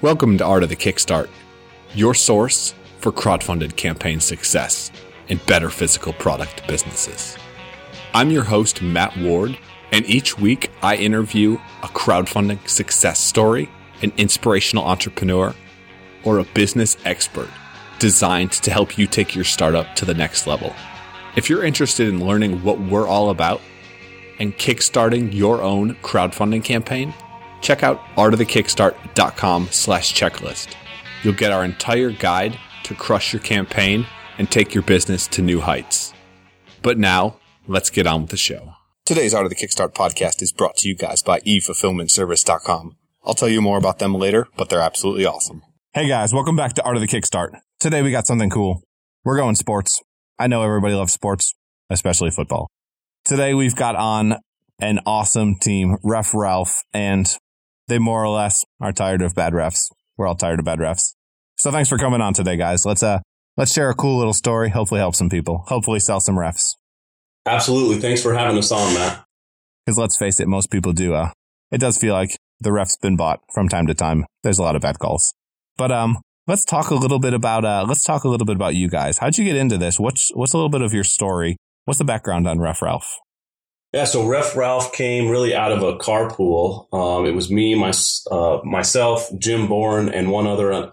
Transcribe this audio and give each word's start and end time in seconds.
Welcome 0.00 0.38
to 0.38 0.44
Art 0.44 0.62
of 0.62 0.68
the 0.68 0.76
Kickstart, 0.76 1.28
your 1.92 2.14
source 2.14 2.72
for 3.00 3.10
crowdfunded 3.10 3.74
campaign 3.74 4.20
success 4.20 4.92
and 5.28 5.44
better 5.46 5.70
physical 5.70 6.12
product 6.12 6.64
businesses. 6.68 7.36
I'm 8.14 8.30
your 8.30 8.44
host, 8.44 8.80
Matt 8.80 9.16
Ward, 9.18 9.58
and 9.90 10.08
each 10.08 10.38
week 10.38 10.70
I 10.84 10.94
interview 10.94 11.58
a 11.82 11.88
crowdfunding 11.88 12.68
success 12.68 13.18
story, 13.18 13.68
an 14.00 14.12
inspirational 14.16 14.84
entrepreneur, 14.84 15.52
or 16.22 16.38
a 16.38 16.44
business 16.44 16.96
expert 17.04 17.50
designed 17.98 18.52
to 18.52 18.70
help 18.70 18.98
you 18.98 19.08
take 19.08 19.34
your 19.34 19.42
startup 19.42 19.96
to 19.96 20.04
the 20.04 20.14
next 20.14 20.46
level. 20.46 20.76
If 21.34 21.50
you're 21.50 21.64
interested 21.64 22.08
in 22.08 22.24
learning 22.24 22.62
what 22.62 22.78
we're 22.78 23.08
all 23.08 23.30
about 23.30 23.60
and 24.38 24.56
kickstarting 24.58 25.34
your 25.34 25.60
own 25.60 25.96
crowdfunding 25.96 26.62
campaign, 26.62 27.12
check 27.60 27.82
out 27.82 28.00
artofthekickstart.com 28.16 29.68
slash 29.70 30.14
checklist. 30.14 30.74
You'll 31.22 31.34
get 31.34 31.52
our 31.52 31.64
entire 31.64 32.10
guide 32.10 32.58
to 32.84 32.94
crush 32.94 33.32
your 33.32 33.42
campaign 33.42 34.06
and 34.38 34.50
take 34.50 34.74
your 34.74 34.82
business 34.82 35.26
to 35.28 35.42
new 35.42 35.60
heights. 35.60 36.14
But 36.82 36.98
now, 36.98 37.38
let's 37.66 37.90
get 37.90 38.06
on 38.06 38.22
with 38.22 38.30
the 38.30 38.36
show. 38.36 38.74
Today's 39.04 39.34
Art 39.34 39.46
of 39.46 39.50
the 39.50 39.56
Kickstart 39.56 39.94
podcast 39.94 40.42
is 40.42 40.52
brought 40.52 40.76
to 40.76 40.88
you 40.88 40.94
guys 40.94 41.22
by 41.22 41.40
eFulfillmentService.com. 41.40 42.96
I'll 43.24 43.34
tell 43.34 43.48
you 43.48 43.60
more 43.60 43.78
about 43.78 43.98
them 43.98 44.14
later, 44.14 44.48
but 44.56 44.68
they're 44.68 44.80
absolutely 44.80 45.26
awesome. 45.26 45.62
Hey 45.92 46.06
guys, 46.06 46.32
welcome 46.32 46.56
back 46.56 46.74
to 46.74 46.82
Art 46.84 46.96
of 46.96 47.00
the 47.00 47.08
Kickstart. 47.08 47.58
Today 47.80 48.02
we 48.02 48.10
got 48.10 48.26
something 48.26 48.50
cool. 48.50 48.82
We're 49.24 49.36
going 49.36 49.54
sports. 49.54 50.00
I 50.38 50.46
know 50.46 50.62
everybody 50.62 50.94
loves 50.94 51.12
sports, 51.12 51.54
especially 51.90 52.30
football. 52.30 52.68
Today 53.24 53.54
we've 53.54 53.74
got 53.74 53.96
on 53.96 54.36
an 54.78 55.00
awesome 55.04 55.56
team, 55.58 55.96
Ref 56.04 56.34
Ralph, 56.34 56.82
and 56.92 57.26
they 57.88 57.98
more 57.98 58.24
or 58.24 58.28
less 58.28 58.64
are 58.80 58.92
tired 58.92 59.22
of 59.22 59.34
bad 59.34 59.52
refs. 59.52 59.90
We're 60.16 60.26
all 60.26 60.36
tired 60.36 60.58
of 60.58 60.64
bad 60.64 60.78
refs. 60.78 61.14
So 61.56 61.70
thanks 61.70 61.88
for 61.88 61.98
coming 61.98 62.20
on 62.20 62.34
today, 62.34 62.56
guys. 62.56 62.86
Let's 62.86 63.02
uh 63.02 63.20
let's 63.56 63.72
share 63.72 63.90
a 63.90 63.94
cool 63.94 64.18
little 64.18 64.32
story. 64.32 64.70
Hopefully 64.70 65.00
help 65.00 65.14
some 65.14 65.28
people. 65.28 65.64
Hopefully 65.66 66.00
sell 66.00 66.20
some 66.20 66.36
refs. 66.36 66.74
Absolutely. 67.46 67.98
Thanks 67.98 68.22
for 68.22 68.34
having 68.34 68.58
us 68.58 68.70
on, 68.70 68.94
Matt. 68.94 69.24
Because 69.84 69.98
let's 69.98 70.18
face 70.18 70.38
it, 70.38 70.48
most 70.48 70.70
people 70.70 70.92
do. 70.92 71.14
Uh, 71.14 71.30
it 71.70 71.78
does 71.78 71.96
feel 71.98 72.14
like 72.14 72.36
the 72.60 72.72
ref's 72.72 72.96
been 72.96 73.16
bought 73.16 73.40
from 73.52 73.68
time 73.68 73.86
to 73.86 73.94
time. 73.94 74.26
There's 74.42 74.58
a 74.58 74.62
lot 74.62 74.76
of 74.76 74.82
bad 74.82 74.98
calls. 74.98 75.32
But 75.76 75.90
um, 75.90 76.18
let's 76.46 76.64
talk 76.64 76.90
a 76.90 76.94
little 76.94 77.18
bit 77.18 77.34
about 77.34 77.64
uh, 77.64 77.84
let's 77.88 78.02
talk 78.02 78.24
a 78.24 78.28
little 78.28 78.46
bit 78.46 78.56
about 78.56 78.74
you 78.74 78.88
guys. 78.88 79.18
How'd 79.18 79.38
you 79.38 79.44
get 79.44 79.56
into 79.56 79.78
this? 79.78 79.98
What's 79.98 80.30
what's 80.34 80.52
a 80.52 80.56
little 80.56 80.68
bit 80.68 80.82
of 80.82 80.92
your 80.92 81.04
story? 81.04 81.56
What's 81.84 81.98
the 81.98 82.04
background 82.04 82.46
on 82.46 82.60
Ref 82.60 82.82
Ralph? 82.82 83.18
Yeah, 83.92 84.04
so 84.04 84.26
Ref 84.26 84.54
Ralph 84.54 84.92
came 84.92 85.30
really 85.30 85.54
out 85.54 85.72
of 85.72 85.82
a 85.82 85.96
carpool. 85.96 86.92
Um, 86.92 87.24
it 87.24 87.34
was 87.34 87.50
me, 87.50 87.74
my 87.74 87.92
uh, 88.30 88.60
myself, 88.62 89.28
Jim 89.38 89.66
Bourne, 89.66 90.10
and 90.10 90.30
one 90.30 90.46
other. 90.46 90.72
Uh, 90.72 90.90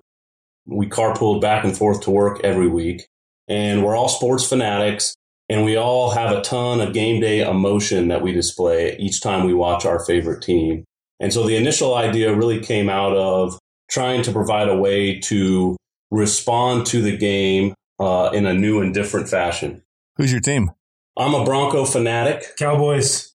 we 0.65 0.87
carpooled 0.87 1.41
back 1.41 1.65
and 1.65 1.77
forth 1.77 2.01
to 2.01 2.11
work 2.11 2.39
every 2.43 2.69
week, 2.69 3.07
and 3.49 3.83
we're 3.83 3.97
all 3.97 4.07
sports 4.07 4.47
fanatics, 4.47 5.13
and 5.49 5.65
we 5.65 5.75
all 5.75 6.11
have 6.11 6.31
a 6.31 6.41
ton 6.41 6.79
of 6.79 6.93
game 6.93 7.19
day 7.19 7.41
emotion 7.41 8.07
that 8.07 8.21
we 8.21 8.31
display 8.31 8.95
each 8.97 9.21
time 9.21 9.45
we 9.45 9.53
watch 9.53 9.85
our 9.85 10.03
favorite 10.05 10.41
team. 10.41 10.85
And 11.19 11.33
so 11.33 11.45
the 11.45 11.57
initial 11.57 11.95
idea 11.95 12.33
really 12.33 12.61
came 12.61 12.89
out 12.89 13.15
of 13.15 13.59
trying 13.89 14.21
to 14.23 14.31
provide 14.31 14.69
a 14.69 14.77
way 14.77 15.19
to 15.19 15.75
respond 16.11 16.85
to 16.87 17.01
the 17.01 17.15
game 17.15 17.73
uh, 17.99 18.31
in 18.33 18.45
a 18.45 18.53
new 18.53 18.81
and 18.81 18.93
different 18.93 19.29
fashion. 19.29 19.83
Who's 20.15 20.31
your 20.31 20.41
team? 20.41 20.71
I'm 21.17 21.33
a 21.33 21.45
Bronco 21.45 21.85
fanatic. 21.85 22.55
Cowboys. 22.57 23.33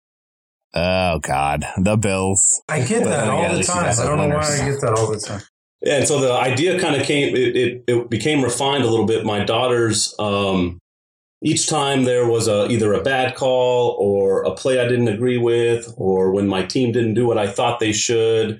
Oh 0.73 1.19
God, 1.19 1.65
the 1.77 1.97
Bills. 1.97 2.61
I 2.69 2.81
get 2.81 3.03
that 3.03 3.29
all 3.29 3.53
the 3.53 3.63
time. 3.63 3.95
I 3.99 4.05
don't 4.05 4.29
know 4.29 4.35
why 4.35 4.59
I 4.61 4.69
get 4.69 4.81
that 4.81 4.93
all 4.97 5.11
the 5.11 5.19
time. 5.19 5.41
Yeah, 5.81 5.95
and 5.95 6.07
so 6.07 6.19
the 6.19 6.33
idea 6.33 6.79
kind 6.79 6.95
of 6.95 7.07
came. 7.07 7.35
It, 7.35 7.55
it, 7.55 7.83
it, 7.87 8.09
became 8.09 8.43
refined 8.43 8.83
a 8.83 8.89
little 8.89 9.05
bit. 9.05 9.25
My 9.25 9.45
daughters, 9.45 10.13
um, 10.19 10.79
each 11.41 11.67
time 11.67 12.03
there 12.03 12.27
was 12.27 12.49
a 12.49 12.69
either 12.69 12.93
a 12.93 13.01
bad 13.01 13.35
call 13.35 13.95
or 13.97 14.43
a 14.43 14.53
play 14.53 14.79
I 14.79 14.87
didn't 14.87 15.07
agree 15.07 15.37
with, 15.37 15.91
or 15.95 16.31
when 16.31 16.47
my 16.47 16.63
team 16.63 16.91
didn't 16.91 17.13
do 17.13 17.25
what 17.25 17.37
I 17.37 17.47
thought 17.47 17.79
they 17.79 17.93
should, 17.93 18.59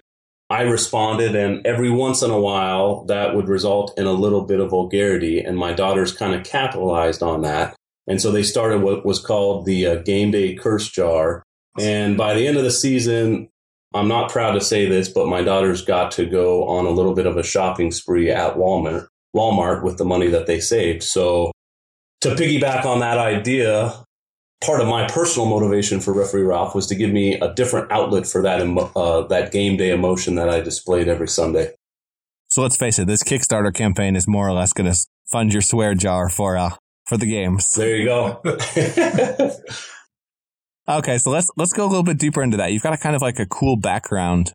I 0.50 0.62
responded, 0.62 1.36
and 1.36 1.66
every 1.68 1.92
once 1.92 2.24
in 2.24 2.32
a 2.32 2.40
while 2.40 3.04
that 3.06 3.36
would 3.36 3.50
result 3.50 3.94
in 4.00 4.06
a 4.06 4.14
little 4.14 4.46
bit 4.46 4.62
of 4.62 4.70
vulgarity, 4.70 5.42
and 5.42 5.58
my 5.58 5.74
daughters 5.74 6.14
kind 6.14 6.34
of 6.34 6.46
capitalized 6.46 7.22
on 7.22 7.42
that. 7.42 7.76
And 8.10 8.20
so 8.20 8.32
they 8.32 8.44
started 8.44 8.82
what 8.82 9.06
was 9.06 9.20
called 9.20 9.66
the 9.66 9.86
uh, 9.86 9.96
game 9.98 10.32
day 10.32 10.56
curse 10.56 10.90
jar. 10.90 11.44
And 11.80 12.18
by 12.18 12.34
the 12.34 12.48
end 12.48 12.58
of 12.58 12.64
the 12.64 12.72
season, 12.72 13.50
I'm 13.94 14.08
not 14.08 14.32
proud 14.32 14.54
to 14.54 14.62
say 14.62 14.88
this, 14.88 15.08
but 15.08 15.28
my 15.28 15.44
daughters 15.44 15.84
got 15.84 16.12
to 16.14 16.26
go 16.26 16.68
on 16.68 16.86
a 16.86 16.92
little 16.92 17.14
bit 17.14 17.28
of 17.28 17.38
a 17.38 17.44
shopping 17.44 17.92
spree 17.92 18.32
at 18.32 18.56
Walmart, 18.56 19.08
Walmart 19.36 19.84
with 19.84 19.98
the 19.98 20.06
money 20.06 20.28
that 20.28 20.48
they 20.48 20.60
saved. 20.60 21.04
So 21.04 21.52
to 22.22 22.30
piggyback 22.30 22.84
on 22.84 23.00
that 23.00 23.20
idea, 23.20 24.04
part 24.62 24.82
of 24.82 24.88
my 24.88 25.08
personal 25.08 25.48
motivation 25.48 26.00
for 26.00 26.14
referee 26.14 26.44
Ralph 26.44 26.76
was 26.76 26.88
to 26.88 26.96
give 26.96 27.12
me 27.12 27.36
a 27.36 27.54
different 27.54 27.92
outlet 27.92 28.28
for 28.28 28.42
that 28.42 28.62
uh, 28.96 29.22
that 29.28 29.52
game 29.52 29.78
day 29.78 29.92
emotion 29.92 30.36
that 30.36 30.50
I 30.50 30.62
displayed 30.62 31.08
every 31.08 31.28
Sunday. 31.28 31.74
So 32.48 32.64
let's 32.64 32.78
face 32.78 32.98
it, 32.98 33.06
this 33.06 33.24
Kickstarter 33.24 33.74
campaign 33.74 34.16
is 34.16 34.28
more 34.28 34.48
or 34.48 34.54
less 34.54 34.74
going 34.74 34.92
to 34.92 34.98
fund 35.32 35.54
your 35.54 35.62
swear 35.62 35.94
jar 35.94 36.30
for 36.30 36.58
uh, 36.58 36.72
for 37.10 37.18
the 37.18 37.26
games. 37.26 37.74
There 37.74 37.98
you 37.98 38.06
go. 38.06 38.42
okay, 40.88 41.18
so 41.18 41.32
let's 41.32 41.50
let's 41.58 41.74
go 41.74 41.84
a 41.86 41.90
little 41.90 42.04
bit 42.04 42.20
deeper 42.20 42.42
into 42.42 42.58
that. 42.58 42.72
You've 42.72 42.84
got 42.84 42.94
a 42.94 42.98
kind 42.98 43.16
of 43.16 43.22
like 43.22 43.40
a 43.40 43.46
cool 43.48 43.76
background. 43.76 44.54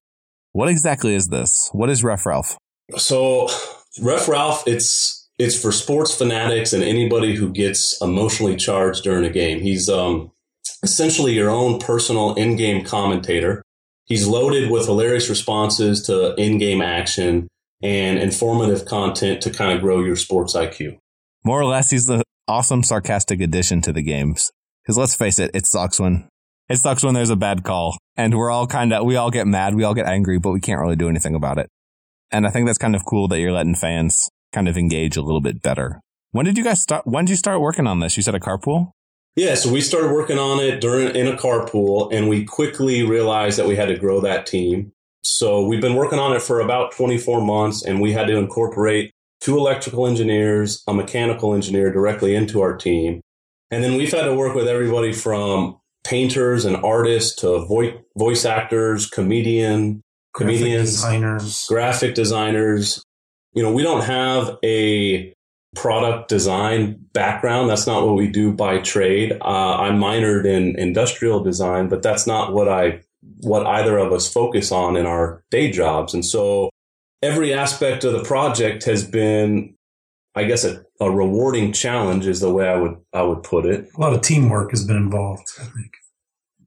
What 0.53 0.69
exactly 0.69 1.15
is 1.15 1.27
this? 1.27 1.69
What 1.73 1.91
is 1.91 2.05
Ref 2.05 2.25
Ralph? 2.25 2.57
So 2.97 3.49
Ref 4.01 4.29
Ralph, 4.29 4.63
it's 4.67 5.29
it's 5.39 5.61
for 5.61 5.73
sports 5.73 6.17
fanatics 6.17 6.73
and 6.73 6.83
anybody 6.85 7.35
who 7.35 7.51
gets 7.51 8.01
emotionally 8.01 8.57
charged 8.57 9.03
during 9.03 9.25
a 9.25 9.31
game. 9.31 9.61
He's 9.61 9.89
um, 9.89 10.31
essentially 10.83 11.35
your 11.35 11.51
own 11.51 11.81
personal 11.81 12.35
in-game 12.35 12.85
commentator. 12.85 13.63
He's 14.07 14.29
loaded 14.29 14.71
with 14.71 14.87
hilarious 14.87 15.29
responses 15.29 16.03
to 16.05 16.35
in-game 16.37 16.83
action 16.83 17.49
and 17.83 18.19
informative 18.19 18.85
content 18.85 19.43
to 19.43 19.51
kind 19.51 19.73
of 19.73 19.81
grow 19.81 20.05
your 20.05 20.17
sports 20.17 20.55
IQ. 20.55 20.99
More 21.45 21.61
or 21.61 21.67
less, 21.67 21.91
he's 21.91 22.07
the 22.07 22.24
awesome 22.47 22.83
sarcastic 22.83 23.41
addition 23.41 23.81
to 23.83 23.93
the 23.93 24.03
games. 24.03 24.51
Because 24.83 24.99
let's 24.99 25.15
face 25.15 25.39
it, 25.39 25.51
it 25.55 25.67
sucks 25.67 25.99
when 25.99 26.29
it 26.69 26.77
sucks 26.79 27.05
when 27.05 27.15
there's 27.15 27.31
a 27.31 27.37
bad 27.37 27.63
call, 27.63 27.97
and 28.17 28.37
we're 28.37 28.51
all 28.51 28.67
kind 28.67 28.93
of 28.93 29.05
we 29.05 29.17
all 29.17 29.31
get 29.31 29.47
mad, 29.47 29.75
we 29.75 29.85
all 29.85 29.95
get 29.95 30.07
angry, 30.07 30.39
but 30.39 30.53
we 30.53 30.61
can't 30.61 30.81
really 30.81 30.97
do 30.97 31.09
anything 31.09 31.35
about 31.35 31.59
it. 31.59 31.69
And 32.31 32.47
I 32.47 32.51
think 32.51 32.67
that's 32.67 32.79
kind 32.79 32.97
of 32.97 33.05
cool 33.05 33.29
that 33.29 33.41
you're 33.41 33.53
letting 33.53 33.75
fans 33.75 34.29
kind 34.53 34.69
of 34.69 34.77
engage 34.77 35.17
a 35.17 35.23
little 35.23 35.41
bit 35.41 35.63
better. 35.63 36.01
When 36.33 36.45
did 36.45 36.59
you 36.59 36.65
guys 36.65 36.81
start? 36.81 37.07
When 37.07 37.25
did 37.25 37.31
you 37.31 37.37
start 37.37 37.61
working 37.61 37.87
on 37.87 38.01
this? 38.01 38.17
You 38.17 38.23
said 38.23 38.35
a 38.35 38.41
carpool. 38.41 38.91
Yeah, 39.37 39.57
so 39.57 39.73
we 39.73 39.81
started 39.81 40.13
working 40.13 40.39
on 40.39 40.61
it 40.61 40.81
during 40.81 41.15
in 41.15 41.27
a 41.27 41.37
carpool, 41.37 42.13
and 42.13 42.29
we 42.29 42.45
quickly 42.45 43.03
realized 43.03 43.59
that 43.59 43.67
we 43.67 43.77
had 43.77 43.87
to 43.87 43.99
grow 43.99 44.21
that 44.21 44.47
team. 44.47 44.93
So 45.23 45.67
we've 45.67 45.81
been 45.81 45.95
working 45.95 46.19
on 46.19 46.35
it 46.35 46.43
for 46.43 46.61
about 46.61 46.93
24 46.93 47.41
months, 47.41 47.85
and 47.85 48.01
we 48.01 48.13
had 48.13 48.27
to 48.29 48.37
incorporate 48.37 49.11
two 49.41 49.57
electrical 49.59 50.07
engineers, 50.07 50.83
a 50.87 50.95
mechanical 50.95 51.55
engineer 51.55 51.93
directly 51.93 52.35
into 52.35 52.61
our 52.61 52.77
team. 52.77 53.21
And 53.71 53.83
then 53.83 53.97
we've 53.97 54.13
had 54.13 54.25
to 54.25 54.35
work 54.35 54.55
with 54.55 54.69
everybody 54.69 55.13
from 55.13 55.79
painters 56.05 56.65
and 56.65 56.77
artists 56.77 57.35
to 57.41 57.65
vo- 57.67 58.01
voice 58.17 58.45
actors, 58.45 59.09
comedian, 59.09 60.03
graphic 60.33 60.59
comedians, 60.59 60.91
designers, 60.93 61.67
graphic 61.69 62.15
designers. 62.15 63.03
You 63.53 63.63
know, 63.63 63.73
we 63.73 63.83
don't 63.83 64.05
have 64.05 64.59
a 64.65 65.35
product 65.75 66.29
design 66.29 67.05
background. 67.13 67.69
That's 67.69 67.87
not 67.87 68.07
what 68.07 68.17
we 68.17 68.29
do 68.29 68.53
by 68.53 68.79
trade. 68.79 69.33
Uh, 69.33 69.77
I 69.79 69.91
minored 69.91 70.47
in 70.47 70.79
industrial 70.79 71.43
design, 71.43 71.89
but 71.89 72.03
that's 72.03 72.27
not 72.27 72.53
what 72.53 72.69
I 72.69 73.01
what 73.41 73.67
either 73.67 73.99
of 73.99 74.13
us 74.13 74.31
focus 74.31 74.71
on 74.71 74.97
in 74.97 75.07
our 75.07 75.43
day 75.51 75.71
jobs. 75.71 76.15
And 76.15 76.25
so 76.25 76.71
every 77.23 77.55
aspect 77.55 78.05
of 78.05 78.13
the 78.13 78.25
project 78.25 78.85
has 78.85 79.07
been, 79.07 79.75
I 80.35 80.45
guess, 80.45 80.65
a, 80.65 80.85
a 81.01 81.11
rewarding 81.11 81.73
challenge 81.73 82.27
is 82.27 82.41
the 82.41 82.53
way 82.53 82.69
I 82.69 82.77
would 82.77 82.97
I 83.13 83.23
would 83.23 83.43
put 83.43 83.67
it. 83.67 83.89
A 83.97 84.01
lot 84.01 84.13
of 84.13 84.21
teamwork 84.21 84.71
has 84.71 84.85
been 84.85 84.97
involved, 84.97 85.49
I 85.59 85.65
think. 85.65 85.93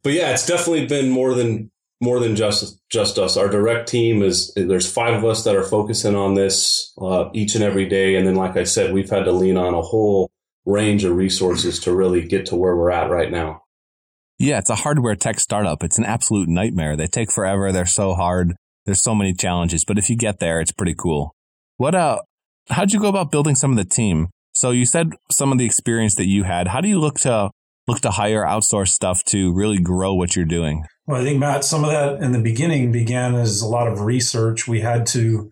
But 0.03 0.13
yeah, 0.13 0.31
it's 0.31 0.47
definitely 0.47 0.87
been 0.87 1.09
more 1.09 1.33
than 1.33 1.71
more 1.99 2.19
than 2.19 2.35
just 2.35 2.79
just 2.89 3.17
us. 3.17 3.37
Our 3.37 3.49
direct 3.49 3.89
team 3.89 4.21
is 4.21 4.53
there's 4.55 4.91
five 4.91 5.15
of 5.15 5.25
us 5.25 5.43
that 5.43 5.55
are 5.55 5.63
focusing 5.63 6.15
on 6.15 6.35
this 6.35 6.93
uh, 7.01 7.29
each 7.33 7.55
and 7.55 7.63
every 7.63 7.87
day, 7.87 8.15
and 8.15 8.27
then 8.27 8.35
like 8.35 8.57
I 8.57 8.63
said, 8.63 8.93
we've 8.93 9.09
had 9.09 9.25
to 9.25 9.31
lean 9.31 9.57
on 9.57 9.73
a 9.73 9.81
whole 9.81 10.29
range 10.65 11.03
of 11.03 11.15
resources 11.15 11.79
to 11.79 11.95
really 11.95 12.27
get 12.27 12.45
to 12.47 12.55
where 12.55 12.75
we're 12.75 12.91
at 12.91 13.09
right 13.09 13.31
now. 13.31 13.63
Yeah, 14.37 14.59
it's 14.59 14.69
a 14.69 14.75
hardware 14.75 15.15
tech 15.15 15.39
startup. 15.39 15.83
It's 15.83 15.97
an 15.97 16.05
absolute 16.05 16.47
nightmare. 16.47 16.95
They 16.95 17.07
take 17.07 17.31
forever. 17.31 17.71
They're 17.71 17.85
so 17.85 18.13
hard. 18.13 18.55
There's 18.87 19.03
so 19.03 19.13
many 19.13 19.33
challenges, 19.33 19.83
but 19.85 19.99
if 19.99 20.09
you 20.09 20.15
get 20.15 20.39
there, 20.39 20.61
it's 20.61 20.71
pretty 20.71 20.95
cool. 20.95 21.35
What 21.75 21.93
uh 21.93 22.19
how'd 22.69 22.93
you 22.93 22.99
go 22.99 23.09
about 23.09 23.31
building 23.31 23.53
some 23.53 23.69
of 23.69 23.77
the 23.77 23.85
team? 23.85 24.29
So 24.53 24.71
you 24.71 24.85
said 24.85 25.11
some 25.29 25.51
of 25.51 25.59
the 25.59 25.65
experience 25.65 26.15
that 26.15 26.25
you 26.25 26.43
had. 26.43 26.69
How 26.69 26.81
do 26.81 26.87
you 26.87 26.99
look 26.99 27.19
to 27.19 27.51
look 27.87 27.99
to 28.01 28.11
hire 28.11 28.43
outsource 28.43 28.87
stuff 28.87 29.23
to 29.25 29.53
really 29.53 29.77
grow 29.77 30.13
what 30.13 30.35
you're 30.35 30.45
doing? 30.45 30.85
Well, 31.05 31.21
I 31.21 31.23
think 31.23 31.39
Matt, 31.39 31.63
some 31.63 31.83
of 31.83 31.91
that 31.91 32.21
in 32.23 32.31
the 32.31 32.39
beginning 32.39 32.91
began 32.91 33.35
as 33.35 33.61
a 33.61 33.67
lot 33.67 33.87
of 33.87 34.01
research. 34.01 34.67
We 34.67 34.81
had 34.81 35.05
to 35.07 35.51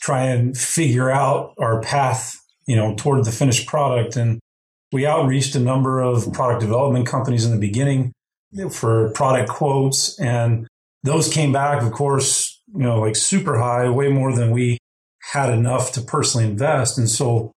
try 0.00 0.24
and 0.24 0.56
figure 0.56 1.10
out 1.10 1.54
our 1.58 1.80
path, 1.80 2.36
you 2.66 2.76
know, 2.76 2.94
toward 2.94 3.24
the 3.24 3.32
finished 3.32 3.66
product. 3.66 4.16
And 4.16 4.38
we 4.92 5.06
outreached 5.06 5.54
a 5.54 5.60
number 5.60 6.00
of 6.00 6.32
product 6.32 6.60
development 6.60 7.06
companies 7.06 7.44
in 7.44 7.52
the 7.52 7.58
beginning 7.58 8.12
for 8.70 9.10
product 9.12 9.48
quotes. 9.48 10.18
And 10.18 10.66
those 11.02 11.32
came 11.32 11.52
back, 11.52 11.82
of 11.82 11.92
course, 11.92 12.49
you 12.74 12.80
know, 12.80 13.00
like 13.00 13.16
super 13.16 13.58
high, 13.58 13.88
way 13.88 14.08
more 14.08 14.34
than 14.34 14.50
we 14.50 14.78
had 15.32 15.50
enough 15.50 15.92
to 15.92 16.00
personally 16.00 16.46
invest. 16.46 16.98
And 16.98 17.08
so 17.08 17.52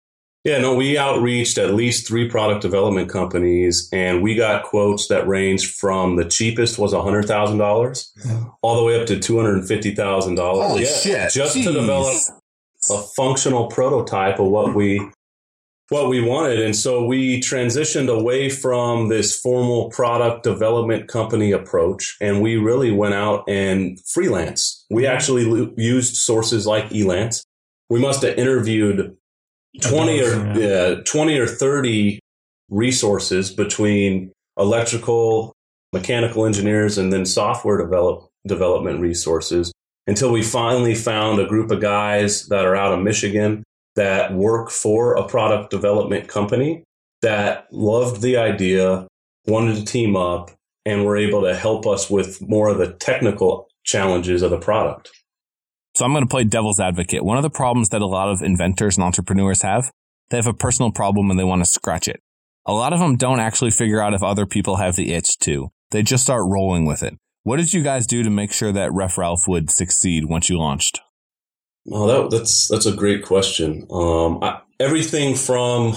yeah, 0.44 0.58
no, 0.58 0.74
we 0.74 0.96
outreached 0.96 1.58
at 1.58 1.74
least 1.74 2.08
three 2.08 2.26
product 2.26 2.62
development 2.62 3.10
companies 3.10 3.90
and 3.92 4.22
we 4.22 4.34
got 4.34 4.64
quotes 4.64 5.08
that 5.08 5.28
ranged 5.28 5.74
from 5.74 6.16
the 6.16 6.24
cheapest 6.24 6.78
was 6.78 6.94
$100,000 6.94 8.08
yeah. 8.24 8.44
all 8.62 8.76
the 8.76 8.84
way 8.84 8.98
up 8.98 9.06
to 9.08 9.16
$250,000. 9.16 10.38
Holy 10.38 10.82
yeah, 10.84 10.88
shit. 10.88 11.32
Just 11.32 11.56
Jeez. 11.56 11.64
to 11.64 11.72
develop 11.74 12.16
a 12.90 13.02
functional 13.14 13.66
prototype 13.66 14.38
of 14.38 14.46
what 14.46 14.74
we 14.74 15.10
what 15.90 16.08
we 16.08 16.22
wanted. 16.22 16.60
And 16.60 16.74
so 16.74 17.04
we 17.04 17.40
transitioned 17.40 18.08
away 18.08 18.48
from 18.48 19.08
this 19.08 19.38
formal 19.38 19.90
product 19.90 20.44
development 20.44 21.08
company 21.08 21.50
approach 21.50 22.16
and 22.20 22.40
we 22.40 22.56
really 22.56 22.92
went 22.92 23.14
out 23.14 23.44
and 23.48 23.98
freelance. 24.06 24.86
We 24.88 25.02
mm-hmm. 25.02 25.12
actually 25.12 25.72
used 25.76 26.16
sources 26.16 26.66
like 26.66 26.88
Elance. 26.90 27.42
We 27.88 27.98
must 27.98 28.22
have 28.22 28.38
interviewed 28.38 29.16
20 29.82 30.22
or 30.22 30.58
yeah, 30.58 30.94
20 31.04 31.38
or 31.38 31.46
30 31.48 32.20
resources 32.68 33.50
between 33.50 34.30
electrical, 34.56 35.52
mechanical 35.92 36.46
engineers, 36.46 36.98
and 36.98 37.12
then 37.12 37.26
software 37.26 37.78
develop, 37.78 38.28
development 38.46 39.00
resources 39.00 39.72
until 40.06 40.30
we 40.30 40.42
finally 40.42 40.94
found 40.94 41.40
a 41.40 41.46
group 41.46 41.72
of 41.72 41.80
guys 41.80 42.46
that 42.46 42.64
are 42.64 42.76
out 42.76 42.92
of 42.92 43.00
Michigan 43.00 43.64
that 43.96 44.32
work 44.34 44.70
for 44.70 45.14
a 45.14 45.26
product 45.26 45.70
development 45.70 46.28
company 46.28 46.84
that 47.22 47.66
loved 47.70 48.22
the 48.22 48.36
idea, 48.36 49.06
wanted 49.46 49.76
to 49.76 49.84
team 49.84 50.16
up, 50.16 50.50
and 50.86 51.04
were 51.04 51.16
able 51.16 51.42
to 51.42 51.54
help 51.54 51.86
us 51.86 52.08
with 52.08 52.40
more 52.40 52.68
of 52.68 52.78
the 52.78 52.92
technical 52.94 53.68
challenges 53.84 54.42
of 54.42 54.50
the 54.50 54.58
product. 54.58 55.10
So 55.94 56.04
I'm 56.04 56.12
going 56.12 56.24
to 56.24 56.30
play 56.30 56.44
devil's 56.44 56.80
advocate. 56.80 57.24
One 57.24 57.36
of 57.36 57.42
the 57.42 57.50
problems 57.50 57.88
that 57.90 58.00
a 58.00 58.06
lot 58.06 58.28
of 58.28 58.42
inventors 58.42 58.96
and 58.96 59.04
entrepreneurs 59.04 59.62
have, 59.62 59.90
they 60.30 60.36
have 60.36 60.46
a 60.46 60.54
personal 60.54 60.92
problem 60.92 61.30
and 61.30 61.38
they 61.38 61.44
want 61.44 61.62
to 61.62 61.70
scratch 61.70 62.08
it. 62.08 62.20
A 62.66 62.72
lot 62.72 62.92
of 62.92 63.00
them 63.00 63.16
don't 63.16 63.40
actually 63.40 63.70
figure 63.70 64.00
out 64.00 64.14
if 64.14 64.22
other 64.22 64.46
people 64.46 64.76
have 64.76 64.96
the 64.96 65.12
itch 65.12 65.38
too. 65.38 65.70
They 65.90 66.02
just 66.02 66.22
start 66.22 66.44
rolling 66.46 66.86
with 66.86 67.02
it. 67.02 67.14
What 67.42 67.56
did 67.56 67.72
you 67.72 67.82
guys 67.82 68.06
do 68.06 68.22
to 68.22 68.30
make 68.30 68.52
sure 68.52 68.70
that 68.72 68.92
Ref 68.92 69.18
Ralph 69.18 69.48
would 69.48 69.70
succeed 69.70 70.26
once 70.26 70.48
you 70.48 70.58
launched? 70.58 71.00
Oh, 71.90 72.06
that, 72.06 72.36
that's 72.36 72.68
that's 72.68 72.86
a 72.86 72.94
great 72.94 73.24
question. 73.24 73.86
Um, 73.90 74.42
I, 74.42 74.60
everything 74.78 75.34
from 75.34 75.94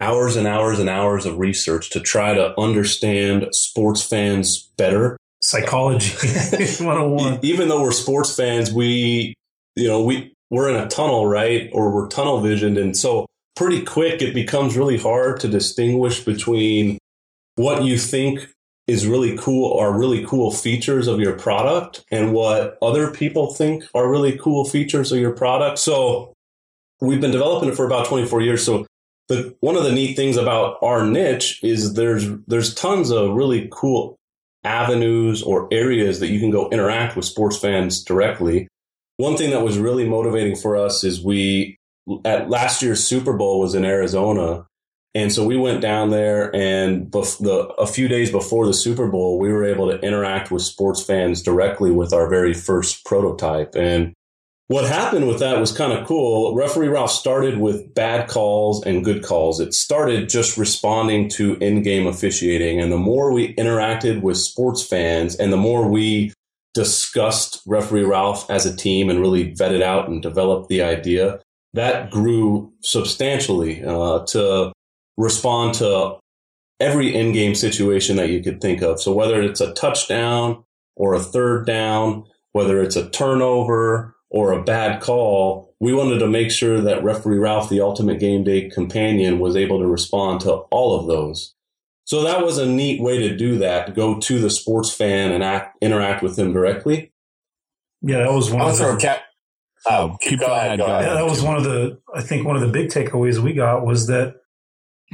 hours 0.00 0.36
and 0.36 0.46
hours 0.46 0.78
and 0.78 0.88
hours 0.88 1.26
of 1.26 1.38
research 1.38 1.90
to 1.90 2.00
try 2.00 2.34
to 2.34 2.58
understand 2.60 3.46
sports 3.52 4.02
fans 4.02 4.70
better. 4.76 5.16
Psychology 5.40 6.08
101 6.84 7.40
even 7.42 7.68
though 7.68 7.82
we're 7.82 7.92
sports 7.92 8.34
fans 8.34 8.72
we 8.72 9.34
you 9.76 9.86
know 9.86 10.02
we 10.02 10.32
we're 10.50 10.70
in 10.70 10.76
a 10.76 10.88
tunnel 10.88 11.26
right? 11.26 11.68
Or 11.72 11.94
we're 11.94 12.08
tunnel 12.08 12.40
visioned. 12.40 12.78
And 12.78 12.96
so 12.96 13.26
pretty 13.56 13.82
quick 13.82 14.22
it 14.22 14.34
becomes 14.34 14.76
really 14.76 14.98
hard 14.98 15.40
to 15.40 15.48
distinguish 15.48 16.24
between 16.24 16.98
what 17.56 17.84
you 17.84 17.98
think 17.98 18.48
is 18.86 19.06
really 19.06 19.36
cool 19.38 19.78
are 19.78 19.98
really 19.98 20.24
cool 20.26 20.50
features 20.50 21.06
of 21.06 21.20
your 21.20 21.32
product 21.38 22.04
and 22.10 22.32
what 22.32 22.76
other 22.82 23.10
people 23.10 23.52
think 23.52 23.84
are 23.94 24.10
really 24.10 24.36
cool 24.38 24.64
features 24.64 25.10
of 25.10 25.18
your 25.18 25.32
product 25.32 25.78
so 25.78 26.32
we've 27.00 27.20
been 27.20 27.30
developing 27.30 27.68
it 27.68 27.74
for 27.74 27.86
about 27.86 28.06
24 28.06 28.42
years 28.42 28.64
so 28.64 28.86
the 29.28 29.56
one 29.60 29.76
of 29.76 29.84
the 29.84 29.92
neat 29.92 30.16
things 30.16 30.36
about 30.36 30.76
our 30.82 31.06
niche 31.06 31.60
is 31.62 31.94
there's 31.94 32.26
there's 32.46 32.74
tons 32.74 33.10
of 33.10 33.34
really 33.34 33.68
cool 33.70 34.18
avenues 34.64 35.42
or 35.42 35.68
areas 35.70 36.20
that 36.20 36.28
you 36.28 36.40
can 36.40 36.50
go 36.50 36.68
interact 36.70 37.16
with 37.16 37.24
sports 37.24 37.58
fans 37.58 38.02
directly. 38.02 38.66
One 39.18 39.36
thing 39.36 39.50
that 39.50 39.62
was 39.62 39.78
really 39.78 40.08
motivating 40.08 40.56
for 40.56 40.76
us 40.76 41.04
is 41.04 41.22
we, 41.22 41.76
at 42.24 42.50
last 42.50 42.82
year's 42.82 43.04
Super 43.04 43.34
Bowl 43.34 43.60
was 43.60 43.74
in 43.74 43.84
Arizona. 43.84 44.66
And 45.14 45.32
so 45.32 45.44
we 45.44 45.56
went 45.56 45.80
down 45.80 46.10
there 46.10 46.54
and 46.54 47.06
bef- 47.06 47.38
the, 47.38 47.68
a 47.74 47.86
few 47.86 48.08
days 48.08 48.32
before 48.32 48.66
the 48.66 48.74
Super 48.74 49.06
Bowl, 49.06 49.38
we 49.38 49.52
were 49.52 49.64
able 49.64 49.88
to 49.88 50.00
interact 50.00 50.50
with 50.50 50.62
sports 50.62 51.02
fans 51.02 51.40
directly 51.40 51.92
with 51.92 52.12
our 52.12 52.28
very 52.28 52.52
first 52.52 53.04
prototype. 53.04 53.76
And 53.76 54.12
what 54.66 54.86
happened 54.86 55.28
with 55.28 55.38
that 55.38 55.60
was 55.60 55.76
kind 55.76 55.92
of 55.92 56.06
cool. 56.06 56.56
Referee 56.56 56.88
Ralph 56.88 57.12
started 57.12 57.58
with 57.58 57.94
bad 57.94 58.28
calls 58.28 58.84
and 58.84 59.04
good 59.04 59.22
calls. 59.22 59.60
It 59.60 59.72
started 59.74 60.28
just 60.28 60.56
responding 60.56 61.28
to 61.30 61.56
in-game 61.58 62.06
officiating. 62.06 62.80
And 62.80 62.90
the 62.90 62.96
more 62.96 63.32
we 63.32 63.54
interacted 63.54 64.22
with 64.22 64.38
sports 64.38 64.82
fans 64.84 65.36
and 65.36 65.52
the 65.52 65.58
more 65.58 65.86
we 65.86 66.32
discussed 66.72 67.62
referee 67.66 68.02
Ralph 68.02 68.50
as 68.50 68.66
a 68.66 68.74
team 68.74 69.10
and 69.10 69.20
really 69.20 69.54
vetted 69.54 69.82
out 69.82 70.08
and 70.08 70.20
developed 70.20 70.68
the 70.68 70.82
idea, 70.82 71.40
that 71.74 72.10
grew 72.10 72.72
substantially 72.80 73.84
uh, 73.84 74.24
to 74.26 74.72
respond 75.16 75.74
to 75.74 76.16
every 76.80 77.14
in-game 77.14 77.54
situation 77.54 78.16
that 78.16 78.30
you 78.30 78.42
could 78.42 78.60
think 78.60 78.82
of. 78.82 79.00
So 79.00 79.12
whether 79.12 79.40
it's 79.40 79.60
a 79.60 79.72
touchdown 79.74 80.64
or 80.96 81.14
a 81.14 81.20
third 81.20 81.66
down, 81.66 82.24
whether 82.52 82.82
it's 82.82 82.96
a 82.96 83.08
turnover 83.10 84.16
or 84.30 84.52
a 84.52 84.62
bad 84.62 85.00
call, 85.00 85.74
we 85.80 85.94
wanted 85.94 86.18
to 86.18 86.26
make 86.26 86.50
sure 86.50 86.80
that 86.80 87.04
referee 87.04 87.38
Ralph, 87.38 87.68
the 87.68 87.80
ultimate 87.80 88.18
game 88.18 88.42
day 88.42 88.68
companion, 88.68 89.38
was 89.38 89.56
able 89.56 89.78
to 89.78 89.86
respond 89.86 90.40
to 90.40 90.52
all 90.52 90.98
of 90.98 91.06
those. 91.06 91.54
So 92.04 92.22
that 92.22 92.44
was 92.44 92.58
a 92.58 92.66
neat 92.66 93.00
way 93.00 93.18
to 93.18 93.36
do 93.36 93.58
that, 93.58 93.86
to 93.86 93.92
go 93.92 94.18
to 94.18 94.40
the 94.40 94.50
sports 94.50 94.92
fan 94.92 95.32
and 95.32 95.42
act, 95.42 95.76
interact 95.80 96.22
with 96.22 96.36
them 96.36 96.52
directly. 96.52 97.12
Yeah, 98.02 98.18
that 98.18 98.32
was 98.32 98.50
one 98.50 98.60
I'll 98.60 98.68
of 98.70 98.76
the, 98.78 98.96
cat. 99.00 99.22
Oh, 99.86 100.16
keep 100.20 100.40
going. 100.40 100.52
Ahead, 100.52 100.78
go 100.78 100.84
ahead. 100.86 101.06
Yeah, 101.06 101.14
that 101.14 101.24
was 101.24 101.42
one 101.42 101.56
of 101.56 101.64
the, 101.64 102.00
I 102.14 102.20
think 102.20 102.46
one 102.46 102.56
of 102.56 102.62
the 102.62 102.68
big 102.68 102.88
takeaways 102.88 103.38
we 103.38 103.52
got 103.52 103.86
was 103.86 104.06
that, 104.08 104.36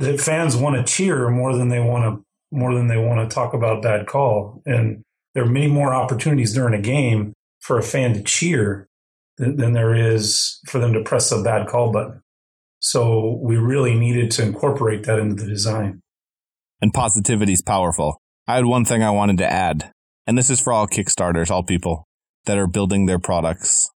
that 0.01 0.21
fans 0.21 0.57
want 0.57 0.77
to 0.77 0.93
cheer 0.93 1.29
more 1.31 1.55
than 1.55 1.69
they 1.69 1.79
want 1.79 2.05
to, 2.05 2.25
more 2.51 2.75
than 2.75 2.89
they 2.89 2.97
want 2.97 3.29
to 3.29 3.33
talk 3.33 3.55
about 3.55 3.83
bad 3.83 4.07
call. 4.07 4.63
And 4.67 5.03
there 5.35 5.45
are 5.45 5.51
many 5.51 5.69
more 5.69 5.95
opportunities 5.95 6.55
during 6.55 6.75
a 6.75 6.83
game 6.83 7.35
for 7.61 7.79
a 7.79 7.83
fan 7.83 8.15
to 8.15 8.23
cheer 8.23 8.89
than 9.37 9.73
there 9.73 9.95
is 9.95 10.61
for 10.67 10.79
them 10.79 10.93
to 10.93 11.03
press 11.03 11.33
a 11.33 11.43
bad 11.43 11.67
call 11.69 11.93
button. 11.93 12.23
So 12.81 13.39
we 13.43 13.57
really 13.57 13.95
needed 13.95 14.31
to 14.33 14.43
incorporate 14.43 15.05
that 15.05 15.19
into 15.19 15.43
the 15.43 15.49
design. 15.49 16.01
And 16.81 16.93
positivity 16.93 17.53
is 17.53 17.63
powerful. 17.63 18.21
I 18.47 18.57
had 18.57 18.65
one 18.65 18.85
thing 18.85 19.03
I 19.03 19.11
wanted 19.11 19.39
to 19.39 19.51
add, 19.51 19.93
and 20.27 20.37
this 20.37 20.51
is 20.51 20.61
for 20.61 20.73
all 20.73 20.87
Kickstarters, 20.87 21.51
all 21.51 21.63
people 21.63 22.07
that 22.47 22.59
are 22.59 22.67
building 22.67 23.07
their 23.07 23.19
products. 23.19 23.91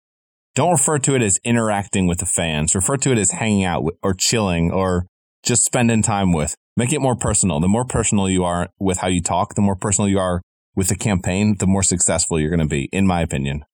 Don't 0.54 0.72
refer 0.72 0.98
to 1.00 1.14
it 1.14 1.22
as 1.22 1.38
interacting 1.44 2.06
with 2.06 2.18
the 2.18 2.26
fans. 2.26 2.74
Refer 2.74 2.98
to 2.98 3.12
it 3.12 3.18
as 3.18 3.32
hanging 3.32 3.64
out 3.64 3.84
or 4.02 4.14
chilling 4.14 4.70
or 4.70 5.06
just 5.44 5.64
spending 5.64 6.02
time 6.02 6.32
with. 6.32 6.54
Make 6.76 6.92
it 6.92 7.00
more 7.00 7.14
personal. 7.14 7.60
The 7.60 7.68
more 7.68 7.84
personal 7.84 8.28
you 8.28 8.44
are 8.44 8.68
with 8.80 8.98
how 8.98 9.08
you 9.08 9.22
talk, 9.22 9.54
the 9.54 9.62
more 9.62 9.76
personal 9.76 10.08
you 10.08 10.18
are 10.18 10.42
with 10.74 10.88
the 10.88 10.96
campaign, 10.96 11.56
the 11.58 11.66
more 11.66 11.82
successful 11.82 12.40
you're 12.40 12.50
going 12.50 12.60
to 12.60 12.66
be, 12.66 12.88
in 12.92 13.06
my 13.06 13.20
opinion. 13.20 13.64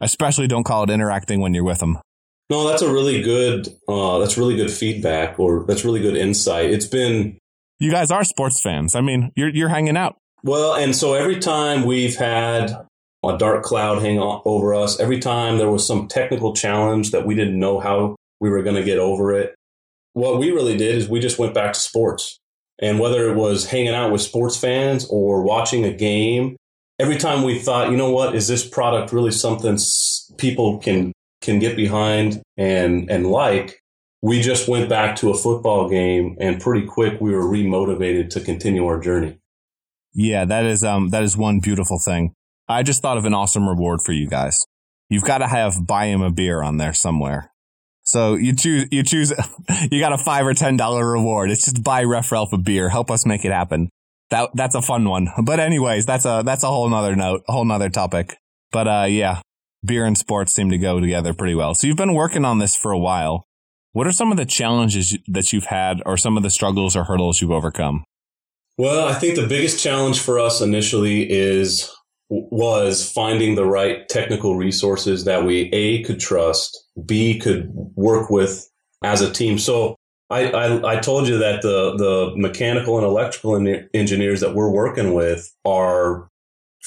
Especially 0.00 0.46
don't 0.46 0.64
call 0.64 0.84
it 0.84 0.90
interacting 0.90 1.40
when 1.40 1.54
you're 1.54 1.64
with 1.64 1.78
them. 1.78 1.98
No, 2.48 2.68
that's 2.68 2.82
a 2.82 2.92
really 2.92 3.22
good, 3.22 3.66
uh, 3.88 4.18
that's 4.20 4.38
really 4.38 4.54
good 4.54 4.70
feedback 4.70 5.40
or 5.40 5.64
that's 5.64 5.84
really 5.84 6.00
good 6.00 6.16
insight. 6.16 6.70
It's 6.70 6.86
been. 6.86 7.38
You 7.80 7.90
guys 7.90 8.12
are 8.12 8.22
sports 8.22 8.60
fans. 8.62 8.94
I 8.94 9.00
mean, 9.00 9.32
you're, 9.34 9.48
you're 9.48 9.68
hanging 9.68 9.96
out. 9.96 10.16
Well, 10.44 10.74
and 10.74 10.94
so 10.94 11.14
every 11.14 11.40
time 11.40 11.84
we've 11.84 12.14
had 12.14 12.70
a 13.24 13.36
dark 13.36 13.64
cloud 13.64 14.00
hang 14.00 14.20
over 14.20 14.74
us, 14.74 15.00
every 15.00 15.18
time 15.18 15.58
there 15.58 15.70
was 15.70 15.84
some 15.84 16.06
technical 16.06 16.54
challenge 16.54 17.10
that 17.10 17.26
we 17.26 17.34
didn't 17.34 17.58
know 17.58 17.80
how 17.80 18.14
we 18.40 18.48
were 18.48 18.62
going 18.62 18.76
to 18.76 18.84
get 18.84 18.98
over 18.98 19.32
it, 19.32 19.55
what 20.16 20.38
we 20.38 20.50
really 20.50 20.78
did 20.78 20.94
is 20.94 21.10
we 21.10 21.20
just 21.20 21.38
went 21.38 21.52
back 21.52 21.74
to 21.74 21.78
sports. 21.78 22.40
And 22.78 22.98
whether 22.98 23.28
it 23.30 23.36
was 23.36 23.66
hanging 23.66 23.94
out 23.94 24.12
with 24.12 24.22
sports 24.22 24.56
fans 24.56 25.06
or 25.10 25.42
watching 25.42 25.84
a 25.84 25.92
game 25.92 26.56
every 26.98 27.18
time 27.18 27.42
we 27.42 27.58
thought, 27.58 27.90
you 27.90 27.98
know 27.98 28.10
what, 28.10 28.34
is 28.34 28.48
this 28.48 28.66
product 28.66 29.12
really 29.12 29.30
something 29.30 29.78
people 30.38 30.78
can 30.78 31.12
can 31.42 31.58
get 31.58 31.76
behind 31.76 32.42
and 32.56 33.10
and 33.10 33.26
like? 33.26 33.80
We 34.22 34.40
just 34.40 34.68
went 34.68 34.88
back 34.88 35.16
to 35.16 35.30
a 35.30 35.36
football 35.36 35.88
game, 35.88 36.36
and 36.40 36.60
pretty 36.60 36.86
quick 36.86 37.20
we 37.20 37.32
were 37.32 37.44
remotivated 37.44 38.30
to 38.30 38.40
continue 38.40 38.86
our 38.86 38.98
journey. 38.98 39.38
Yeah, 40.14 40.46
that 40.46 40.64
is 40.64 40.82
um 40.82 41.10
that 41.10 41.22
is 41.22 41.36
one 41.36 41.60
beautiful 41.60 41.98
thing. 42.02 42.32
I 42.68 42.82
just 42.82 43.02
thought 43.02 43.18
of 43.18 43.26
an 43.26 43.34
awesome 43.34 43.68
reward 43.68 44.00
for 44.04 44.12
you 44.12 44.28
guys. 44.28 44.64
You've 45.10 45.24
got 45.24 45.38
to 45.38 45.46
have 45.46 45.86
buy 45.86 46.06
him 46.06 46.22
a 46.22 46.30
beer 46.30 46.62
on 46.62 46.78
there 46.78 46.94
somewhere. 46.94 47.52
So 48.06 48.34
you 48.34 48.54
choose, 48.54 48.86
you 48.90 49.02
choose, 49.02 49.32
you 49.90 50.00
got 50.00 50.12
a 50.12 50.18
five 50.18 50.46
or 50.46 50.54
ten 50.54 50.76
dollar 50.76 51.06
reward. 51.06 51.50
It's 51.50 51.64
just 51.64 51.82
buy 51.82 52.04
Ref 52.04 52.32
Ralph 52.32 52.52
a 52.52 52.58
beer. 52.58 52.88
Help 52.88 53.10
us 53.10 53.26
make 53.26 53.44
it 53.44 53.52
happen 53.52 53.90
that 54.30 54.50
that's 54.54 54.74
a 54.74 54.82
fun 54.82 55.08
one. 55.08 55.28
But 55.42 55.60
anyways, 55.60 56.06
that's 56.06 56.24
a 56.24 56.42
that's 56.44 56.64
a 56.64 56.68
whole 56.68 56.88
nother 56.88 57.16
note, 57.16 57.42
a 57.48 57.52
whole 57.52 57.64
nother 57.64 57.90
topic. 57.90 58.36
But 58.72 58.88
uh, 58.88 59.06
yeah, 59.08 59.40
beer 59.84 60.04
and 60.04 60.18
sports 60.18 60.54
seem 60.54 60.70
to 60.70 60.78
go 60.78 61.00
together 61.00 61.32
pretty 61.32 61.54
well. 61.54 61.74
So 61.74 61.86
you've 61.86 61.96
been 61.96 62.14
working 62.14 62.44
on 62.44 62.58
this 62.58 62.76
for 62.76 62.92
a 62.92 62.98
while. 62.98 63.44
What 63.92 64.06
are 64.06 64.12
some 64.12 64.30
of 64.30 64.36
the 64.36 64.44
challenges 64.44 65.16
that 65.26 65.52
you've 65.52 65.66
had 65.66 66.02
or 66.04 66.16
some 66.16 66.36
of 66.36 66.42
the 66.42 66.50
struggles 66.50 66.96
or 66.96 67.04
hurdles 67.04 67.40
you've 67.40 67.50
overcome? 67.50 68.04
Well, 68.76 69.08
I 69.08 69.14
think 69.14 69.36
the 69.36 69.46
biggest 69.46 69.82
challenge 69.82 70.20
for 70.20 70.38
us 70.38 70.60
initially 70.60 71.30
is 71.30 71.90
was 72.28 73.10
finding 73.10 73.54
the 73.54 73.64
right 73.64 74.08
technical 74.08 74.56
resources 74.56 75.24
that 75.24 75.44
we 75.44 75.70
a 75.72 76.02
could 76.02 76.20
trust, 76.20 76.76
b 77.04 77.38
could 77.38 77.70
work 77.94 78.30
with 78.30 78.68
as 79.04 79.20
a 79.20 79.32
team. 79.32 79.58
So 79.58 79.96
I, 80.28 80.50
I, 80.50 80.96
I 80.96 81.00
told 81.00 81.28
you 81.28 81.38
that 81.38 81.62
the 81.62 81.96
the 81.96 82.32
mechanical 82.36 82.96
and 82.96 83.06
electrical 83.06 83.56
engineers 83.94 84.40
that 84.40 84.54
we're 84.54 84.70
working 84.70 85.14
with 85.14 85.54
are 85.64 86.28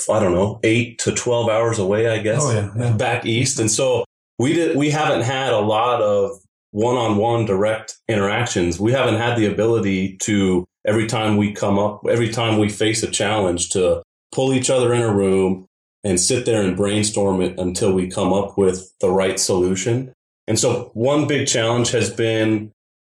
I 0.10 0.20
don't 0.20 0.34
know 0.34 0.60
eight 0.64 1.00
to 1.00 1.14
twelve 1.14 1.50
hours 1.50 1.80
away, 1.80 2.10
I 2.10 2.20
guess, 2.20 2.42
oh, 2.44 2.52
yeah, 2.52 2.72
yeah. 2.78 2.94
back 2.94 3.26
east, 3.26 3.60
and 3.60 3.72
so 3.72 4.04
we 4.38 4.54
did 4.54 4.76
we 4.76 4.90
haven't 4.90 5.22
had 5.22 5.54
a 5.54 5.60
lot 5.60 6.02
of 6.02 6.32
one 6.72 6.98
on 6.98 7.18
one 7.18 7.46
direct 7.46 7.98
interactions. 8.08 8.80
We 8.80 8.92
haven't 8.92 9.16
had 9.16 9.38
the 9.38 9.46
ability 9.46 10.18
to 10.24 10.66
every 10.86 11.08
time 11.08 11.38
we 11.38 11.54
come 11.54 11.80
up, 11.80 12.02
every 12.10 12.30
time 12.30 12.60
we 12.60 12.70
face 12.70 13.04
a 13.04 13.10
challenge, 13.10 13.70
to 13.70 14.04
pull 14.32 14.54
each 14.54 14.70
other 14.70 14.94
in 14.94 15.02
a 15.02 15.14
room 15.14 15.66
and 16.04 16.20
sit 16.20 16.46
there 16.46 16.62
and 16.62 16.78
brainstorm 16.78 17.42
it 17.42 17.60
until 17.60 17.94
we 17.94 18.08
come 18.10 18.32
up 18.32 18.58
with 18.58 18.94
the 19.02 19.10
right 19.10 19.40
solution. 19.40 20.14
And 20.48 20.58
so 20.58 20.92
one 20.94 21.28
big 21.28 21.48
challenge 21.48 21.92
has 21.92 22.10
been 22.10 22.72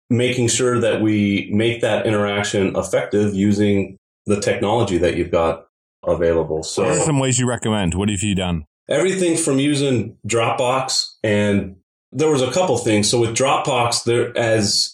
making 0.10 0.50
sure 0.50 0.80
that 0.80 1.02
we 1.02 1.50
make 1.52 1.82
that 1.82 2.06
interaction 2.06 2.76
effective 2.76 3.34
using 3.34 3.98
the 4.26 4.40
technology 4.40 4.98
that 4.98 5.16
you've 5.16 5.32
got 5.32 5.66
available. 6.06 6.64
So 6.64 6.84
what 6.84 6.98
are 6.98 7.02
some 7.02 7.20
ways 7.20 7.40
you 7.40 7.48
recommend? 7.48 7.96
What 7.96 8.10
have 8.10 8.22
you 8.22 8.36
done? 8.36 8.66
Everything 8.90 9.38
from 9.38 9.60
using 9.60 10.18
Dropbox 10.28 11.14
and 11.24 11.78
there 12.12 12.30
was 12.30 12.42
a 12.42 12.52
couple 12.52 12.78
things. 12.78 13.10
So 13.10 13.20
with 13.20 13.36
Dropbox, 13.36 14.04
there 14.04 14.38
as 14.38 14.93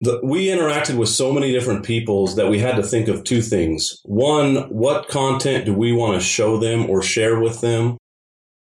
the, 0.00 0.20
we 0.22 0.46
interacted 0.46 0.96
with 0.96 1.08
so 1.08 1.32
many 1.32 1.52
different 1.52 1.84
peoples 1.84 2.36
that 2.36 2.48
we 2.48 2.58
had 2.58 2.76
to 2.76 2.82
think 2.82 3.08
of 3.08 3.24
two 3.24 3.42
things. 3.42 4.00
One, 4.04 4.68
what 4.70 5.08
content 5.08 5.66
do 5.66 5.74
we 5.74 5.92
want 5.92 6.14
to 6.14 6.26
show 6.26 6.56
them 6.56 6.88
or 6.88 7.02
share 7.02 7.38
with 7.38 7.60
them 7.60 7.98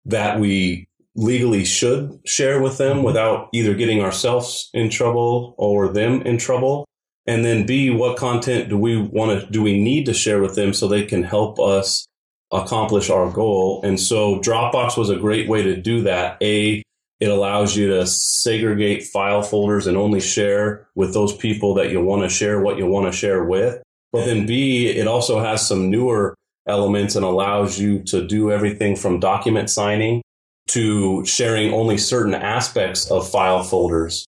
that 0.06 0.40
we 0.40 0.88
legally 1.16 1.66
should 1.66 2.20
share 2.26 2.62
with 2.62 2.78
them 2.78 2.98
mm-hmm. 2.98 3.06
without 3.06 3.50
either 3.54 3.74
getting 3.74 4.02
ourselves 4.02 4.70
in 4.74 4.90
trouble 4.90 5.56
or 5.58 5.90
them 5.92 6.22
in 6.22 6.38
trouble? 6.38 6.86
And 7.28 7.44
then 7.44 7.66
B, 7.66 7.90
what 7.90 8.18
content 8.18 8.70
do 8.70 8.78
we 8.78 9.02
want 9.02 9.42
to, 9.42 9.52
do 9.52 9.62
we 9.62 9.82
need 9.82 10.06
to 10.06 10.14
share 10.14 10.42
with 10.42 10.56
them 10.56 10.74
so 10.74 10.88
they 10.88 11.06
can 11.06 11.24
help 11.24 11.60
us 11.60 12.06
accomplish 12.52 13.10
our 13.10 13.32
goal? 13.32 13.82
And 13.84 14.00
so 14.00 14.40
Dropbox 14.40 14.96
was 14.96 15.10
a 15.10 15.18
great 15.18 15.50
way 15.50 15.64
to 15.64 15.76
do 15.76 16.04
that. 16.04 16.38
A, 16.42 16.84
it 17.20 17.30
allows 17.30 17.76
you 17.76 17.88
to 17.88 18.06
segregate 18.06 19.04
file 19.04 19.42
folders 19.42 19.88
and 19.88 19.98
only 19.98 20.20
share 20.20 20.88
with 20.96 21.14
those 21.14 21.36
people 21.36 21.74
that 21.76 21.90
you 21.90 22.02
want 22.02 22.24
to 22.24 22.30
share 22.30 22.60
what 22.62 22.78
you 22.78 22.86
want 22.86 23.06
to 23.06 23.18
share 23.18 23.44
with. 23.44 23.82
But 24.12 24.26
then 24.26 24.46
B, 24.46 24.88
it 24.88 25.08
also 25.08 25.40
has 25.40 25.68
some 25.68 25.90
newer 25.90 26.36
elements 26.68 27.16
and 27.16 27.26
allows 27.26 27.80
you 27.80 28.04
to 28.04 28.26
do 28.26 28.52
everything 28.52 28.96
from 28.96 29.20
document 29.20 29.70
signing 29.70 30.22
to 30.70 31.24
sharing 31.26 31.74
only 31.74 31.98
certain 31.98 32.34
aspects 32.34 33.10
of 33.12 33.30
file 33.30 33.64
folders. 33.64 34.26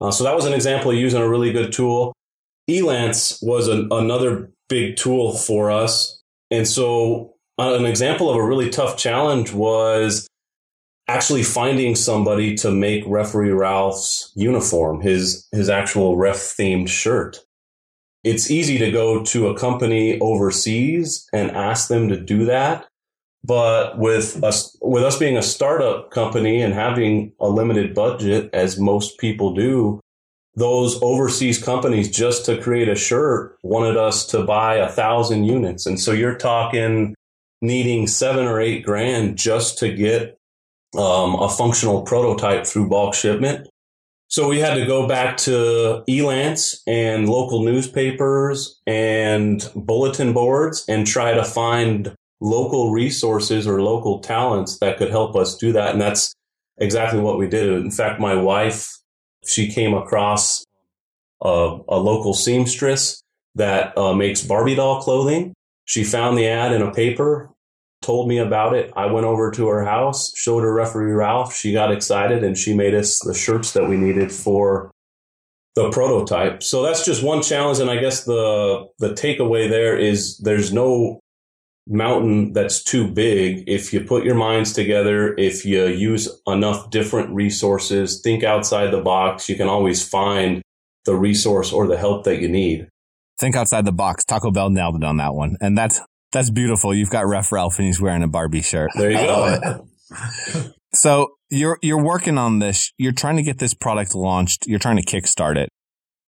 Uh, 0.00 0.10
so 0.10 0.24
that 0.24 0.34
was 0.34 0.44
an 0.44 0.52
example 0.52 0.90
of 0.90 0.96
using 0.96 1.20
a 1.20 1.28
really 1.28 1.52
good 1.52 1.72
tool. 1.72 2.12
Elance 2.68 3.42
was 3.42 3.68
an, 3.68 3.88
another 3.90 4.50
big 4.68 4.96
tool 4.96 5.32
for 5.32 5.70
us. 5.70 6.20
And 6.50 6.68
so 6.68 7.34
uh, 7.58 7.74
an 7.74 7.86
example 7.86 8.30
of 8.30 8.36
a 8.36 8.44
really 8.44 8.70
tough 8.70 8.96
challenge 8.96 9.52
was 9.52 10.28
actually 11.08 11.42
finding 11.42 11.94
somebody 11.94 12.54
to 12.56 12.70
make 12.70 13.02
referee 13.06 13.50
Ralph's 13.50 14.30
uniform, 14.36 15.00
his, 15.00 15.48
his 15.52 15.68
actual 15.68 16.16
ref 16.16 16.36
themed 16.36 16.88
shirt. 16.88 17.38
It's 18.24 18.50
easy 18.50 18.78
to 18.78 18.90
go 18.90 19.24
to 19.24 19.48
a 19.48 19.58
company 19.58 20.20
overseas 20.20 21.26
and 21.32 21.50
ask 21.50 21.88
them 21.88 22.08
to 22.08 22.20
do 22.20 22.44
that. 22.44 22.86
But 23.44 23.98
with 23.98 24.42
us, 24.44 24.76
with 24.82 25.04
us 25.04 25.18
being 25.18 25.38
a 25.38 25.42
startup 25.42 26.10
company 26.10 26.60
and 26.60 26.74
having 26.74 27.32
a 27.40 27.48
limited 27.48 27.94
budget, 27.94 28.50
as 28.52 28.78
most 28.78 29.18
people 29.18 29.54
do, 29.54 30.00
those 30.56 31.00
overseas 31.02 31.62
companies 31.62 32.10
just 32.10 32.44
to 32.46 32.60
create 32.60 32.88
a 32.88 32.96
shirt 32.96 33.56
wanted 33.62 33.96
us 33.96 34.26
to 34.26 34.42
buy 34.42 34.74
a 34.74 34.88
thousand 34.88 35.44
units. 35.44 35.86
And 35.86 36.00
so 36.00 36.12
you're 36.12 36.34
talking 36.34 37.14
needing 37.62 38.06
seven 38.06 38.46
or 38.46 38.60
eight 38.60 38.84
grand 38.84 39.38
just 39.38 39.78
to 39.78 39.92
get 39.92 40.37
um, 40.96 41.34
a 41.36 41.48
functional 41.48 42.02
prototype 42.02 42.66
through 42.66 42.88
bulk 42.88 43.14
shipment. 43.14 43.68
So 44.28 44.48
we 44.48 44.58
had 44.58 44.74
to 44.74 44.84
go 44.84 45.08
back 45.08 45.38
to 45.38 46.04
Elance 46.06 46.82
and 46.86 47.28
local 47.28 47.62
newspapers 47.62 48.78
and 48.86 49.66
bulletin 49.74 50.34
boards 50.34 50.84
and 50.86 51.06
try 51.06 51.32
to 51.32 51.44
find 51.44 52.14
local 52.40 52.92
resources 52.92 53.66
or 53.66 53.82
local 53.82 54.20
talents 54.20 54.78
that 54.80 54.98
could 54.98 55.10
help 55.10 55.34
us 55.34 55.56
do 55.56 55.72
that. 55.72 55.92
And 55.92 56.00
that's 56.00 56.34
exactly 56.76 57.20
what 57.20 57.38
we 57.38 57.48
did. 57.48 57.68
In 57.72 57.90
fact, 57.90 58.20
my 58.20 58.34
wife, 58.34 58.90
she 59.46 59.72
came 59.72 59.94
across 59.94 60.62
a, 61.42 61.78
a 61.88 61.96
local 61.96 62.34
seamstress 62.34 63.22
that 63.54 63.96
uh, 63.96 64.14
makes 64.14 64.42
Barbie 64.42 64.74
doll 64.74 65.00
clothing. 65.00 65.54
She 65.86 66.04
found 66.04 66.36
the 66.36 66.48
ad 66.48 66.72
in 66.72 66.82
a 66.82 66.92
paper 66.92 67.50
told 68.08 68.26
me 68.26 68.38
about 68.38 68.74
it. 68.74 68.90
I 68.96 69.04
went 69.04 69.26
over 69.26 69.50
to 69.50 69.68
her 69.68 69.84
house, 69.84 70.32
showed 70.34 70.62
her 70.62 70.72
referee 70.72 71.12
Ralph. 71.12 71.54
She 71.54 71.74
got 71.74 71.92
excited 71.92 72.42
and 72.42 72.56
she 72.56 72.74
made 72.74 72.94
us 72.94 73.18
the 73.18 73.34
shirts 73.34 73.74
that 73.74 73.86
we 73.86 73.98
needed 73.98 74.32
for 74.32 74.90
the 75.74 75.90
prototype. 75.90 76.62
So 76.62 76.82
that's 76.82 77.04
just 77.04 77.22
one 77.22 77.42
challenge. 77.42 77.80
And 77.80 77.90
I 77.90 77.98
guess 77.98 78.24
the, 78.24 78.86
the 78.98 79.10
takeaway 79.10 79.68
there 79.68 79.94
is 79.94 80.38
there's 80.38 80.72
no 80.72 81.20
mountain 81.86 82.54
that's 82.54 82.82
too 82.82 83.06
big. 83.06 83.64
If 83.66 83.92
you 83.92 84.00
put 84.00 84.24
your 84.24 84.36
minds 84.36 84.72
together, 84.72 85.34
if 85.36 85.66
you 85.66 85.84
use 85.88 86.30
enough 86.46 86.88
different 86.88 87.28
resources, 87.34 88.22
think 88.22 88.42
outside 88.42 88.90
the 88.90 89.02
box, 89.02 89.50
you 89.50 89.56
can 89.56 89.68
always 89.68 90.02
find 90.02 90.62
the 91.04 91.14
resource 91.14 91.74
or 91.74 91.86
the 91.86 91.98
help 91.98 92.24
that 92.24 92.40
you 92.40 92.48
need. 92.48 92.88
Think 93.38 93.54
outside 93.54 93.84
the 93.84 93.92
box. 93.92 94.24
Taco 94.24 94.50
Bell 94.50 94.70
nailed 94.70 94.96
it 94.96 95.04
on 95.04 95.18
that 95.18 95.34
one. 95.34 95.58
And 95.60 95.76
that's 95.76 96.00
that's 96.32 96.50
beautiful. 96.50 96.94
You've 96.94 97.10
got 97.10 97.26
Ref 97.26 97.52
Ralph 97.52 97.78
and 97.78 97.86
he's 97.86 98.00
wearing 98.00 98.22
a 98.22 98.28
Barbie 98.28 98.62
shirt. 98.62 98.90
There 98.94 99.10
you 99.10 99.18
go. 99.18 99.88
so 100.92 101.32
you're 101.50 101.78
you're 101.82 102.02
working 102.02 102.38
on 102.38 102.58
this. 102.58 102.92
You're 102.98 103.12
trying 103.12 103.36
to 103.36 103.42
get 103.42 103.58
this 103.58 103.74
product 103.74 104.14
launched. 104.14 104.66
You're 104.66 104.78
trying 104.78 104.96
to 104.96 105.04
kickstart 105.04 105.56
it. 105.56 105.70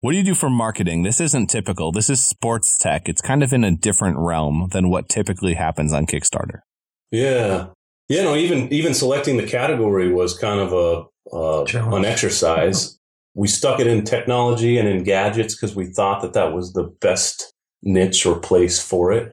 What 0.01 0.13
do 0.13 0.19
you 0.19 0.25
do 0.25 0.35
for 0.35 0.49
marketing? 0.49 1.03
This 1.03 1.21
isn't 1.21 1.49
typical. 1.49 1.91
This 1.91 2.09
is 2.09 2.25
sports 2.25 2.79
tech. 2.79 3.09
It's 3.09 3.21
kind 3.21 3.43
of 3.43 3.53
in 3.53 3.65
a 3.65 3.75
different 3.75 4.17
realm 4.19 4.69
than 4.71 4.91
what 4.91 5.09
typically 5.09 5.55
happens 5.55 5.93
on 5.93 6.07
Kickstarter. 6.07 6.61
Yeah. 7.11 7.69
Yeah, 8.09 8.23
no, 8.23 8.37
even 8.37 8.73
even 8.73 8.95
selecting 8.95 9.37
the 9.37 9.47
category 9.47 10.13
was 10.13 10.39
kind 10.39 10.61
of 10.61 10.73
a 10.73 11.05
uh, 11.37 11.65
an 11.95 12.05
exercise. 12.05 12.99
we 13.35 13.49
stuck 13.49 13.81
it 13.81 13.87
in 13.87 14.05
technology 14.05 14.79
and 14.79 14.89
in 14.89 15.03
gadgets 15.03 15.55
because 15.55 15.77
we 15.77 15.87
thought 15.87 16.23
that 16.23 16.33
that 16.33 16.55
was 16.55 16.73
the 16.73 16.85
best 17.01 17.53
niche 17.83 18.25
or 18.25 18.39
place 18.39 18.81
for 18.81 19.13
it 19.13 19.31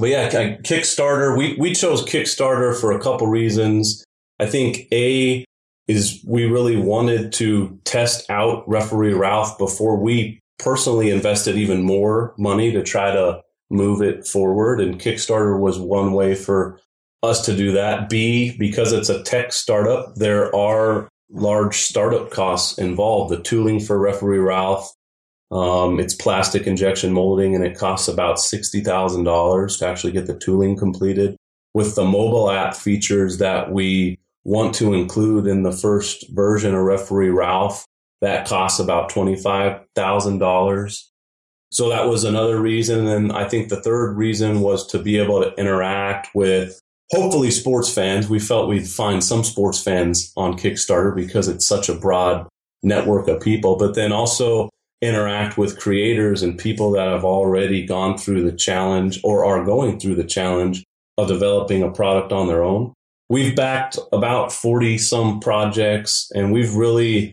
but 0.00 0.08
yeah, 0.08 0.30
Kickstarter. 0.30 1.36
We 1.36 1.56
we 1.58 1.74
chose 1.74 2.04
Kickstarter 2.04 2.78
for 2.78 2.92
a 2.92 3.00
couple 3.00 3.26
reasons. 3.26 4.04
I 4.38 4.46
think 4.46 4.88
a 4.92 5.44
is 5.86 6.22
we 6.26 6.44
really 6.44 6.76
wanted 6.76 7.32
to 7.32 7.78
test 7.84 8.28
out 8.30 8.68
referee 8.68 9.12
Ralph 9.12 9.58
before 9.58 9.96
we 9.96 10.40
personally 10.58 11.10
invested 11.10 11.56
even 11.56 11.82
more 11.82 12.34
money 12.38 12.70
to 12.72 12.82
try 12.82 13.10
to 13.10 13.40
move 13.70 14.02
it 14.02 14.26
forward. 14.26 14.80
And 14.80 15.00
Kickstarter 15.00 15.58
was 15.58 15.78
one 15.78 16.12
way 16.12 16.34
for 16.34 16.80
us 17.22 17.44
to 17.46 17.56
do 17.56 17.72
that. 17.72 18.08
B, 18.08 18.56
because 18.58 18.92
it's 18.92 19.08
a 19.08 19.22
tech 19.22 19.52
startup, 19.52 20.14
there 20.16 20.54
are 20.54 21.08
large 21.30 21.76
startup 21.76 22.30
costs 22.30 22.78
involved. 22.78 23.32
The 23.32 23.42
tooling 23.42 23.80
for 23.80 23.98
referee 23.98 24.38
Ralph, 24.38 24.90
um, 25.50 25.98
it's 25.98 26.14
plastic 26.14 26.66
injection 26.66 27.12
molding 27.12 27.54
and 27.54 27.64
it 27.64 27.76
costs 27.76 28.08
about 28.08 28.36
$60,000 28.36 29.78
to 29.78 29.86
actually 29.86 30.12
get 30.12 30.26
the 30.26 30.38
tooling 30.38 30.76
completed. 30.76 31.36
With 31.74 31.94
the 31.94 32.04
mobile 32.04 32.50
app 32.50 32.74
features 32.74 33.38
that 33.38 33.72
we 33.72 34.18
want 34.44 34.74
to 34.76 34.92
include 34.92 35.46
in 35.46 35.62
the 35.62 35.72
first 35.72 36.28
version 36.30 36.74
of 36.74 36.82
Referee 36.82 37.30
Ralph, 37.30 37.84
that 38.20 38.46
costs 38.46 38.80
about 38.80 39.10
$25,000. 39.10 41.02
So 41.72 41.88
that 41.88 42.06
was 42.06 42.24
another 42.24 42.60
reason. 42.60 43.06
And 43.06 43.32
I 43.32 43.48
think 43.48 43.68
the 43.68 43.80
third 43.80 44.16
reason 44.16 44.60
was 44.60 44.86
to 44.88 44.98
be 44.98 45.18
able 45.18 45.40
to 45.42 45.54
interact 45.54 46.28
with 46.34 46.80
hopefully 47.10 47.50
sports 47.50 47.92
fans. 47.92 48.28
We 48.28 48.40
felt 48.40 48.68
we'd 48.68 48.88
find 48.88 49.22
some 49.22 49.44
sports 49.44 49.82
fans 49.82 50.32
on 50.36 50.58
Kickstarter 50.58 51.14
because 51.14 51.48
it's 51.48 51.66
such 51.66 51.88
a 51.88 51.94
broad 51.94 52.48
network 52.82 53.28
of 53.28 53.40
people, 53.40 53.76
but 53.76 53.94
then 53.94 54.10
also 54.10 54.70
interact 55.02 55.56
with 55.56 55.78
creators 55.78 56.42
and 56.42 56.58
people 56.58 56.90
that 56.90 57.08
have 57.08 57.24
already 57.24 57.84
gone 57.86 58.18
through 58.18 58.42
the 58.42 58.56
challenge 58.56 59.20
or 59.24 59.44
are 59.44 59.64
going 59.64 59.98
through 59.98 60.14
the 60.14 60.24
challenge 60.24 60.84
of 61.16 61.28
developing 61.28 61.82
a 61.82 61.90
product 61.90 62.32
on 62.32 62.48
their 62.48 62.62
own. 62.62 62.92
we've 63.28 63.54
backed 63.54 63.98
about 64.12 64.52
40 64.52 64.98
some 64.98 65.40
projects 65.40 66.30
and 66.34 66.52
we've 66.52 66.74
really 66.74 67.32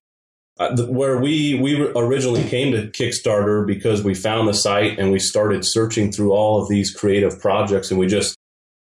uh, 0.60 0.76
where 0.88 1.18
we 1.18 1.60
we 1.60 1.80
originally 1.96 2.44
came 2.44 2.72
to 2.72 2.88
Kickstarter 2.88 3.66
because 3.66 4.04
we 4.04 4.14
found 4.14 4.48
the 4.48 4.54
site 4.54 4.98
and 4.98 5.12
we 5.12 5.20
started 5.20 5.64
searching 5.64 6.12
through 6.12 6.32
all 6.32 6.62
of 6.62 6.68
these 6.68 6.94
creative 6.94 7.40
projects 7.40 7.92
and 7.92 8.00
we 8.00 8.08
just 8.08 8.36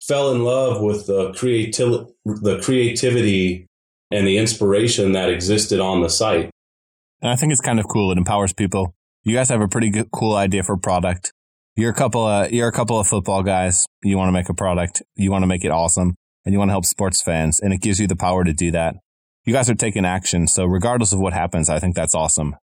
fell 0.00 0.33
in 0.33 0.45
love 0.45 0.83
with 0.83 1.07
the 1.07 1.33
creativity 1.35 2.12
the 2.25 2.61
creativity 2.61 3.67
and 4.11 4.26
the 4.26 4.38
inspiration 4.38 5.12
that 5.12 5.31
existed 5.31 5.81
on 5.81 6.02
the 6.02 6.11
site. 6.11 6.50
And 7.23 7.31
I 7.31 7.37
think 7.37 7.52
it's 7.52 7.61
kind 7.61 7.81
of 7.81 7.88
cool. 7.88 8.12
It 8.12 8.19
empowers 8.19 8.52
people. 8.52 8.95
You 9.23 9.35
guys 9.35 9.49
have 9.49 9.61
a 9.61 9.69
pretty 9.69 9.91
good, 9.91 10.11
cool 10.12 10.35
idea 10.35 10.62
for 10.62 10.76
product. 10.76 11.33
You're 11.76 11.93
a 11.93 11.95
couple 11.95 12.26
of 12.26 12.52
you're 12.52 12.69
a 12.69 12.73
couple 12.73 12.99
of 12.99 13.07
football 13.07 13.43
guys. 13.43 13.87
You 14.02 14.19
want 14.19 14.29
to 14.29 14.33
make 14.33 14.50
a 14.50 14.55
product. 14.55 15.02
You 15.17 15.31
want 15.31 15.43
to 15.45 15.47
make 15.47 15.64
it 15.64 15.71
awesome, 15.71 16.17
and 16.45 16.52
you 16.52 16.59
want 16.59 16.69
to 16.69 16.73
help 16.73 16.85
sports 16.85 17.23
fans, 17.23 17.61
and 17.61 17.73
it 17.73 17.81
gives 17.81 17.99
you 17.99 18.07
the 18.07 18.17
power 18.17 18.45
to 18.45 18.52
do 18.52 18.71
that 18.73 18.97
you 19.45 19.52
guys 19.52 19.69
are 19.69 19.75
taking 19.75 20.05
action. 20.05 20.47
So 20.47 20.64
regardless 20.64 21.12
of 21.12 21.21
what 21.21 21.33
happens, 21.33 21.69
I 21.69 21.79
think 21.79 21.95
that's 21.95 22.14
awesome. 22.14 22.57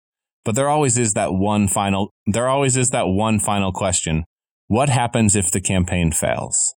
But 0.45 0.55
there 0.55 0.69
always 0.69 0.97
is 0.97 1.13
that 1.13 1.33
one 1.33 1.67
final, 1.67 2.11
there 2.25 2.47
always 2.47 2.77
is 2.77 2.91
that 2.91 3.07
one 3.07 3.39
final 3.39 3.71
question. 3.71 4.23
What 4.67 4.89
happens 4.89 5.35
if 5.35 5.51
the 5.51 5.61
campaign 5.61 6.11
fails? 6.11 6.75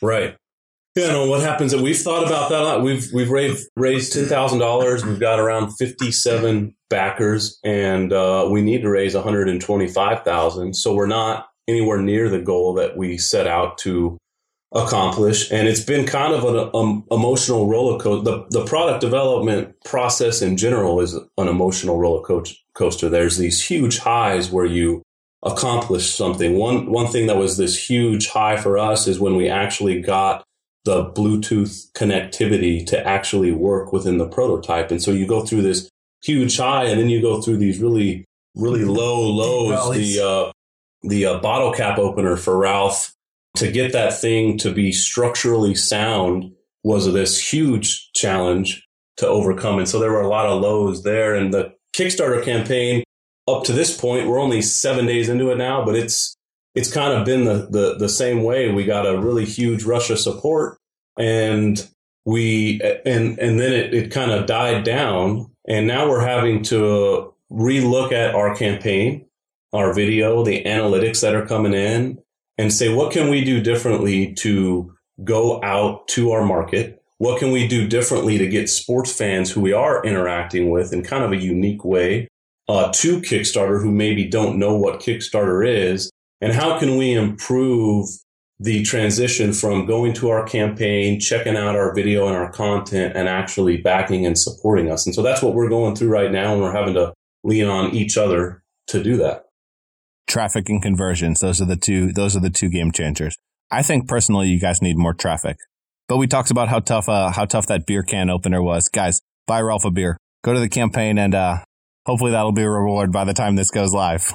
Right. 0.00 0.36
Yeah, 0.96 1.08
no, 1.08 1.28
what 1.28 1.40
happens? 1.40 1.74
We've 1.74 1.98
thought 1.98 2.24
about 2.24 2.50
that 2.50 2.60
a 2.60 2.64
lot. 2.64 2.82
We've, 2.82 3.12
we've 3.12 3.30
raised, 3.30 3.68
raised 3.74 4.12
$10,000. 4.12 5.04
We've 5.04 5.18
got 5.18 5.40
around 5.40 5.72
57 5.72 6.74
backers 6.88 7.58
and, 7.64 8.12
uh, 8.12 8.48
we 8.48 8.62
need 8.62 8.82
to 8.82 8.90
raise 8.90 9.14
125,000. 9.14 10.74
So 10.74 10.94
we're 10.94 11.06
not 11.06 11.48
anywhere 11.66 12.00
near 12.00 12.28
the 12.28 12.40
goal 12.40 12.74
that 12.74 12.96
we 12.96 13.18
set 13.18 13.48
out 13.48 13.78
to 13.78 14.18
accomplish. 14.72 15.50
And 15.50 15.66
it's 15.66 15.82
been 15.82 16.06
kind 16.06 16.32
of 16.32 16.44
an 16.44 16.70
um, 16.74 17.04
emotional 17.10 17.68
roller 17.68 17.98
coaster. 17.98 18.30
The, 18.30 18.60
the 18.60 18.64
product 18.64 19.00
development 19.00 19.74
process 19.84 20.42
in 20.42 20.56
general 20.56 21.00
is 21.00 21.14
an 21.14 21.48
emotional 21.48 21.98
roller 21.98 22.22
coaster. 22.74 23.08
There's 23.08 23.36
these 23.36 23.64
huge 23.64 23.98
highs 23.98 24.50
where 24.50 24.66
you 24.66 25.02
accomplish 25.42 26.10
something. 26.10 26.56
One, 26.56 26.90
one 26.90 27.08
thing 27.08 27.26
that 27.26 27.36
was 27.36 27.56
this 27.56 27.88
huge 27.88 28.28
high 28.28 28.56
for 28.56 28.78
us 28.78 29.06
is 29.08 29.18
when 29.18 29.36
we 29.36 29.48
actually 29.48 30.00
got 30.00 30.44
the 30.84 31.04
Bluetooth 31.04 31.90
connectivity 31.92 32.86
to 32.86 33.06
actually 33.06 33.52
work 33.52 33.92
within 33.92 34.18
the 34.18 34.28
prototype. 34.28 34.90
And 34.90 35.02
so 35.02 35.10
you 35.10 35.26
go 35.26 35.44
through 35.44 35.62
this 35.62 35.88
huge 36.22 36.56
high 36.56 36.84
and 36.84 37.00
then 37.00 37.08
you 37.08 37.22
go 37.22 37.40
through 37.40 37.56
these 37.58 37.80
really, 37.80 38.24
really 38.54 38.84
low 38.84 39.20
lows. 39.20 39.96
The, 39.96 40.20
uh, 40.20 40.52
the 41.02 41.26
uh, 41.26 41.38
bottle 41.38 41.72
cap 41.72 41.98
opener 41.98 42.36
for 42.36 42.56
Ralph 42.56 43.14
to 43.56 43.70
get 43.70 43.92
that 43.92 44.18
thing 44.18 44.58
to 44.58 44.72
be 44.72 44.92
structurally 44.92 45.74
sound 45.74 46.52
was 46.82 47.10
this 47.12 47.52
huge 47.52 48.10
challenge 48.12 48.86
to 49.16 49.26
overcome. 49.26 49.78
And 49.78 49.88
so 49.88 49.98
there 49.98 50.10
were 50.10 50.20
a 50.20 50.28
lot 50.28 50.46
of 50.46 50.60
lows 50.60 51.02
there. 51.02 51.34
And 51.34 51.52
the 51.52 51.72
Kickstarter 51.96 52.44
campaign 52.44 53.04
up 53.48 53.64
to 53.64 53.72
this 53.72 53.98
point, 53.98 54.28
we're 54.28 54.40
only 54.40 54.60
seven 54.60 55.06
days 55.06 55.28
into 55.28 55.50
it 55.50 55.56
now, 55.56 55.84
but 55.84 55.94
it's 55.94 56.34
it's 56.74 56.92
kind 56.92 57.12
of 57.12 57.24
been 57.24 57.44
the, 57.44 57.68
the, 57.70 57.96
the 57.98 58.08
same 58.08 58.42
way. 58.42 58.72
We 58.72 58.84
got 58.84 59.06
a 59.06 59.18
really 59.18 59.44
huge 59.44 59.84
rush 59.84 60.10
of 60.10 60.18
support 60.18 60.78
and 61.18 61.86
we 62.24 62.80
and 63.04 63.38
and 63.38 63.60
then 63.60 63.72
it, 63.72 63.94
it 63.94 64.10
kind 64.10 64.30
of 64.30 64.46
died 64.46 64.84
down. 64.84 65.50
And 65.66 65.86
now 65.86 66.08
we're 66.08 66.26
having 66.26 66.62
to 66.64 67.32
relook 67.50 68.12
at 68.12 68.34
our 68.34 68.54
campaign, 68.54 69.26
our 69.72 69.92
video, 69.94 70.44
the 70.44 70.62
analytics 70.64 71.20
that 71.20 71.34
are 71.34 71.46
coming 71.46 71.74
in, 71.74 72.18
and 72.58 72.72
say, 72.72 72.92
what 72.92 73.12
can 73.12 73.30
we 73.30 73.44
do 73.44 73.60
differently 73.62 74.34
to 74.34 74.94
go 75.22 75.62
out 75.62 76.08
to 76.08 76.32
our 76.32 76.44
market? 76.44 77.02
What 77.18 77.38
can 77.38 77.52
we 77.52 77.68
do 77.68 77.86
differently 77.86 78.38
to 78.38 78.48
get 78.48 78.68
sports 78.68 79.16
fans 79.16 79.50
who 79.50 79.60
we 79.60 79.72
are 79.72 80.04
interacting 80.04 80.70
with 80.70 80.92
in 80.92 81.02
kind 81.02 81.24
of 81.24 81.32
a 81.32 81.40
unique 81.40 81.84
way 81.84 82.28
uh, 82.68 82.90
to 82.92 83.20
Kickstarter 83.20 83.80
who 83.80 83.92
maybe 83.92 84.26
don't 84.26 84.58
know 84.58 84.74
what 84.74 85.00
Kickstarter 85.00 85.66
is? 85.66 86.10
And 86.44 86.52
how 86.52 86.78
can 86.78 86.98
we 86.98 87.14
improve 87.14 88.06
the 88.60 88.82
transition 88.82 89.54
from 89.54 89.86
going 89.86 90.12
to 90.12 90.28
our 90.28 90.44
campaign, 90.44 91.18
checking 91.18 91.56
out 91.56 91.74
our 91.74 91.94
video 91.94 92.26
and 92.26 92.36
our 92.36 92.52
content, 92.52 93.16
and 93.16 93.30
actually 93.30 93.78
backing 93.78 94.26
and 94.26 94.38
supporting 94.38 94.90
us? 94.90 95.06
And 95.06 95.14
so 95.14 95.22
that's 95.22 95.40
what 95.40 95.54
we're 95.54 95.70
going 95.70 95.96
through 95.96 96.10
right 96.10 96.30
now, 96.30 96.52
and 96.52 96.60
we're 96.60 96.74
having 96.74 96.92
to 96.94 97.14
lean 97.44 97.64
on 97.64 97.94
each 97.94 98.18
other 98.18 98.62
to 98.88 99.02
do 99.02 99.16
that 99.16 99.46
traffic 100.26 100.68
and 100.68 100.82
conversions. 100.82 101.40
Those 101.40 101.62
are 101.62 101.64
the 101.64 101.76
two, 101.76 102.12
those 102.12 102.36
are 102.36 102.40
the 102.40 102.50
two 102.50 102.68
game 102.68 102.92
changers. 102.92 103.38
I 103.70 103.82
think 103.82 104.06
personally, 104.06 104.48
you 104.48 104.60
guys 104.60 104.82
need 104.82 104.98
more 104.98 105.14
traffic, 105.14 105.56
but 106.08 106.18
we 106.18 106.26
talked 106.26 106.50
about 106.50 106.68
how 106.68 106.80
tough, 106.80 107.08
uh, 107.08 107.30
how 107.30 107.46
tough 107.46 107.68
that 107.68 107.86
beer 107.86 108.02
can 108.02 108.28
opener 108.28 108.62
was. 108.62 108.90
Guys, 108.90 109.22
buy 109.46 109.62
Ralph 109.62 109.86
a 109.86 109.90
beer, 109.90 110.18
go 110.42 110.52
to 110.52 110.60
the 110.60 110.68
campaign 110.68 111.16
and, 111.16 111.34
uh, 111.34 111.64
hopefully 112.04 112.32
that'll 112.32 112.52
be 112.52 112.64
a 112.64 112.70
reward 112.70 113.12
by 113.12 113.24
the 113.24 113.32
time 113.32 113.56
this 113.56 113.70
goes 113.70 113.94
live. 113.94 114.34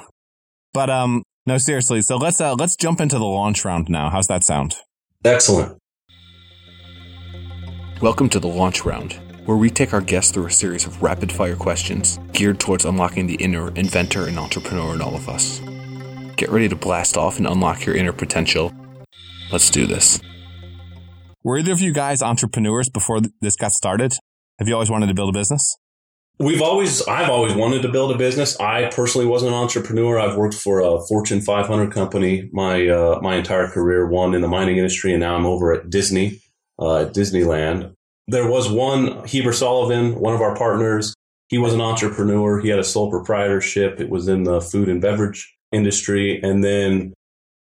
But, 0.74 0.90
um, 0.90 1.22
no, 1.46 1.58
seriously. 1.58 2.02
So 2.02 2.16
let's, 2.16 2.40
uh, 2.40 2.54
let's 2.54 2.76
jump 2.76 3.00
into 3.00 3.18
the 3.18 3.24
launch 3.24 3.64
round 3.64 3.88
now. 3.88 4.10
How's 4.10 4.26
that 4.28 4.44
sound? 4.44 4.76
Excellent. 5.24 5.78
Welcome 8.00 8.28
to 8.30 8.40
the 8.40 8.48
launch 8.48 8.84
round, 8.84 9.14
where 9.44 9.56
we 9.56 9.68
take 9.68 9.92
our 9.92 10.00
guests 10.00 10.32
through 10.32 10.46
a 10.46 10.50
series 10.50 10.86
of 10.86 11.02
rapid 11.02 11.30
fire 11.30 11.56
questions 11.56 12.18
geared 12.32 12.58
towards 12.58 12.84
unlocking 12.84 13.26
the 13.26 13.34
inner 13.34 13.68
inventor 13.74 14.26
and 14.26 14.38
entrepreneur 14.38 14.94
in 14.94 15.02
all 15.02 15.14
of 15.14 15.28
us. 15.28 15.60
Get 16.36 16.48
ready 16.48 16.68
to 16.68 16.76
blast 16.76 17.18
off 17.18 17.36
and 17.36 17.46
unlock 17.46 17.84
your 17.84 17.94
inner 17.94 18.14
potential. 18.14 18.72
Let's 19.52 19.68
do 19.68 19.84
this. 19.84 20.20
Were 21.42 21.58
either 21.58 21.72
of 21.72 21.80
you 21.80 21.92
guys 21.92 22.22
entrepreneurs 22.22 22.88
before 22.88 23.20
this 23.40 23.56
got 23.56 23.72
started? 23.72 24.14
Have 24.58 24.68
you 24.68 24.74
always 24.74 24.90
wanted 24.90 25.08
to 25.08 25.14
build 25.14 25.34
a 25.34 25.38
business? 25.38 25.76
We've 26.40 26.62
always, 26.62 27.06
I've 27.06 27.28
always 27.28 27.54
wanted 27.54 27.82
to 27.82 27.90
build 27.90 28.12
a 28.12 28.16
business. 28.16 28.58
I 28.58 28.86
personally 28.86 29.26
wasn't 29.26 29.52
an 29.52 29.58
entrepreneur. 29.58 30.18
I've 30.18 30.38
worked 30.38 30.54
for 30.54 30.80
a 30.80 30.98
Fortune 31.06 31.42
500 31.42 31.92
company 31.92 32.48
my 32.50 32.88
uh, 32.88 33.18
my 33.20 33.36
entire 33.36 33.68
career, 33.68 34.06
one 34.06 34.32
in 34.32 34.40
the 34.40 34.48
mining 34.48 34.78
industry, 34.78 35.12
and 35.12 35.20
now 35.20 35.36
I'm 35.36 35.44
over 35.44 35.70
at 35.74 35.90
Disney, 35.90 36.40
uh, 36.78 37.00
at 37.02 37.12
Disneyland. 37.12 37.92
There 38.26 38.48
was 38.48 38.70
one 38.70 39.22
Heber 39.26 39.52
Sullivan, 39.52 40.14
one 40.18 40.32
of 40.32 40.40
our 40.40 40.56
partners. 40.56 41.14
He 41.48 41.58
was 41.58 41.74
an 41.74 41.82
entrepreneur. 41.82 42.58
He 42.58 42.70
had 42.70 42.78
a 42.78 42.84
sole 42.84 43.10
proprietorship. 43.10 44.00
It 44.00 44.08
was 44.08 44.26
in 44.26 44.44
the 44.44 44.62
food 44.62 44.88
and 44.88 45.02
beverage 45.02 45.54
industry. 45.72 46.40
And 46.42 46.64
then 46.64 47.12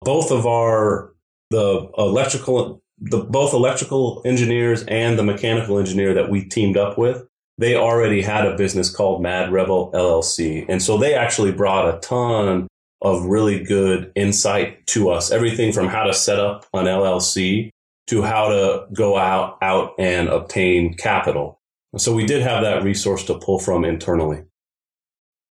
both 0.02 0.30
of 0.30 0.46
our, 0.46 1.14
the 1.50 1.90
electrical, 1.98 2.84
the 3.00 3.24
both 3.24 3.56
electrical 3.56 4.22
engineers 4.24 4.84
and 4.84 5.18
the 5.18 5.24
mechanical 5.24 5.80
engineer 5.80 6.14
that 6.14 6.30
we 6.30 6.46
teamed 6.46 6.78
up 6.78 6.96
with, 6.96 7.26
they 7.58 7.76
already 7.76 8.22
had 8.22 8.46
a 8.46 8.56
business 8.56 8.90
called 8.90 9.22
Mad 9.22 9.52
Rebel 9.52 9.92
LLC. 9.94 10.66
And 10.70 10.82
so 10.82 10.98
they 10.98 11.14
actually 11.16 11.52
brought 11.52 11.94
a 11.94 12.00
ton 12.00 12.68
of 13.02 13.26
really 13.26 13.64
good 13.64 14.12
insight 14.16 14.86
to 14.88 15.10
us. 15.10 15.32
Everything 15.32 15.72
from 15.72 15.88
how 15.88 16.04
to 16.04 16.14
set 16.14 16.40
up 16.40 16.66
an 16.74 16.86
LLC 16.86 17.70
to 18.08 18.22
how 18.22 18.50
to 18.50 18.86
go 18.94 19.18
out, 19.18 19.58
out 19.62 19.94
and 20.00 20.30
obtain 20.30 20.96
capital. 20.96 21.60
So 21.98 22.14
we 22.14 22.26
did 22.26 22.42
have 22.42 22.64
that 22.64 22.84
resource 22.84 23.24
to 23.26 23.38
pull 23.40 23.60
from 23.60 23.84
internally. 23.86 24.44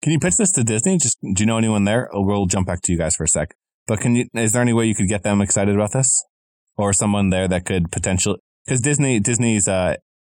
Can 0.02 0.12
you 0.12 0.20
pitch 0.20 0.36
this 0.36 0.52
to 0.52 0.64
Disney? 0.64 0.98
Just 0.98 1.18
do 1.20 1.42
you 1.42 1.46
know 1.46 1.58
anyone 1.58 1.84
there? 1.84 2.08
Oh, 2.12 2.22
we'll 2.22 2.46
jump 2.46 2.66
back 2.66 2.82
to 2.82 2.92
you 2.92 2.98
guys 2.98 3.16
for 3.16 3.24
a 3.24 3.28
sec. 3.28 3.54
But 3.86 4.00
can 4.00 4.14
you? 4.14 4.26
Is 4.34 4.52
there 4.52 4.62
any 4.62 4.72
way 4.72 4.86
you 4.86 4.94
could 4.94 5.08
get 5.08 5.22
them 5.22 5.40
excited 5.40 5.74
about 5.74 5.92
this, 5.92 6.24
or 6.76 6.92
someone 6.92 7.30
there 7.30 7.48
that 7.48 7.64
could 7.64 7.90
potentially? 7.90 8.38
Because 8.64 8.80
Disney, 8.80 9.18
Disney's 9.20 9.66
uh, 9.66 9.96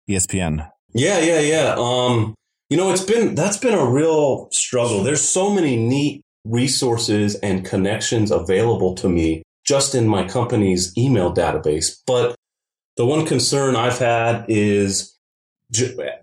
ESPN. 0.09 0.69
Yeah, 0.93 1.19
yeah, 1.19 1.39
yeah. 1.39 1.75
Um, 1.77 2.35
you 2.69 2.77
know, 2.77 2.91
it's 2.91 3.03
been 3.03 3.35
that's 3.35 3.57
been 3.57 3.73
a 3.73 3.85
real 3.85 4.49
struggle. 4.51 5.03
There's 5.03 5.21
so 5.21 5.49
many 5.49 5.75
neat 5.75 6.21
resources 6.45 7.35
and 7.35 7.65
connections 7.65 8.31
available 8.31 8.95
to 8.95 9.09
me 9.09 9.43
just 9.65 9.95
in 9.95 10.07
my 10.07 10.27
company's 10.27 10.97
email 10.97 11.33
database. 11.33 11.97
But 12.05 12.35
the 12.95 13.05
one 13.05 13.25
concern 13.25 13.75
I've 13.75 13.99
had 13.99 14.45
is 14.47 15.17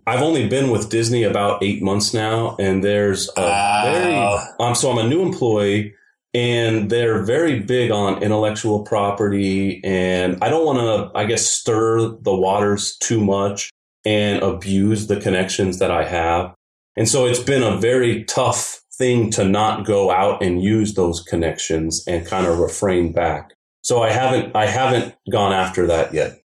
I've 0.06 0.22
only 0.22 0.48
been 0.48 0.70
with 0.70 0.88
Disney 0.88 1.22
about 1.22 1.62
eight 1.62 1.82
months 1.82 2.14
now, 2.14 2.56
and 2.58 2.82
there's 2.82 3.28
a 3.36 3.40
uh, 3.40 3.82
very 3.84 4.14
um, 4.60 4.74
so 4.74 4.90
I'm 4.90 4.98
a 4.98 5.08
new 5.08 5.22
employee, 5.22 5.94
and 6.32 6.90
they're 6.90 7.22
very 7.22 7.60
big 7.60 7.90
on 7.90 8.22
intellectual 8.22 8.82
property, 8.84 9.82
and 9.84 10.38
I 10.42 10.48
don't 10.48 10.64
want 10.64 10.78
to, 10.78 11.18
I 11.18 11.26
guess, 11.26 11.46
stir 11.46 12.16
the 12.22 12.34
waters 12.34 12.96
too 12.98 13.22
much 13.22 13.70
and 14.04 14.42
abuse 14.42 15.06
the 15.06 15.20
connections 15.20 15.78
that 15.78 15.90
I 15.90 16.04
have, 16.04 16.54
and 16.96 17.08
so 17.08 17.26
it's 17.26 17.42
been 17.42 17.62
a 17.62 17.78
very 17.78 18.24
tough 18.24 18.82
thing 18.96 19.30
to 19.30 19.44
not 19.44 19.84
go 19.84 20.10
out 20.10 20.42
and 20.42 20.62
use 20.62 20.94
those 20.94 21.20
connections 21.20 22.04
and 22.06 22.26
kind 22.26 22.46
of 22.46 22.58
refrain 22.58 23.12
back. 23.12 23.50
So 23.82 24.02
I 24.02 24.10
haven't, 24.10 24.54
I 24.54 24.66
haven't 24.66 25.14
gone 25.30 25.52
after 25.52 25.88
that 25.88 26.14
yet. 26.14 26.40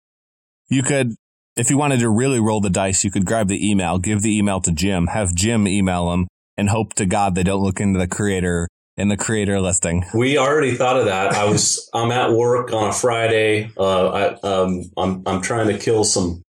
You 0.69 0.83
could 0.83 1.15
if 1.57 1.71
you 1.71 1.79
wanted 1.79 2.01
to 2.01 2.11
really 2.11 2.39
roll 2.39 2.61
the 2.61 2.71
dice, 2.71 3.03
you 3.03 3.11
could 3.11 3.25
grab 3.25 3.49
the 3.49 3.71
email, 3.71 3.99
give 3.99 4.23
the 4.23 4.37
email 4.37 4.61
to 4.61 4.73
Jim, 4.73 5.09
have 5.09 5.35
Jim 5.35 5.67
email 5.67 6.11
them, 6.11 6.29
and 6.57 6.69
hope 6.69 6.95
to 6.95 7.07
God 7.07 7.35
they 7.35 7.43
don't 7.43 7.63
look 7.63 7.81
into 7.81 7.99
the 7.99 8.07
creator 8.07 8.69
in 8.97 9.09
the 9.09 9.17
creator 9.17 9.61
listing. 9.61 10.05
We 10.15 10.39
already 10.39 10.75
thought 10.75 10.99
of 10.99 11.07
that. 11.07 11.33
I 11.33 11.45
was 11.45 11.89
I'm 11.93 12.11
at 12.13 12.33
work 12.33 12.73
on 12.73 12.91
a 12.91 12.93
Friday. 12.93 13.71
Uh, 13.77 14.09
I, 14.09 14.41
um, 14.41 14.83
I'm 14.97 15.23
I'm 15.27 15.43
trying 15.43 15.69
to 15.69 15.79
kill 15.79 16.05
some 16.05 16.43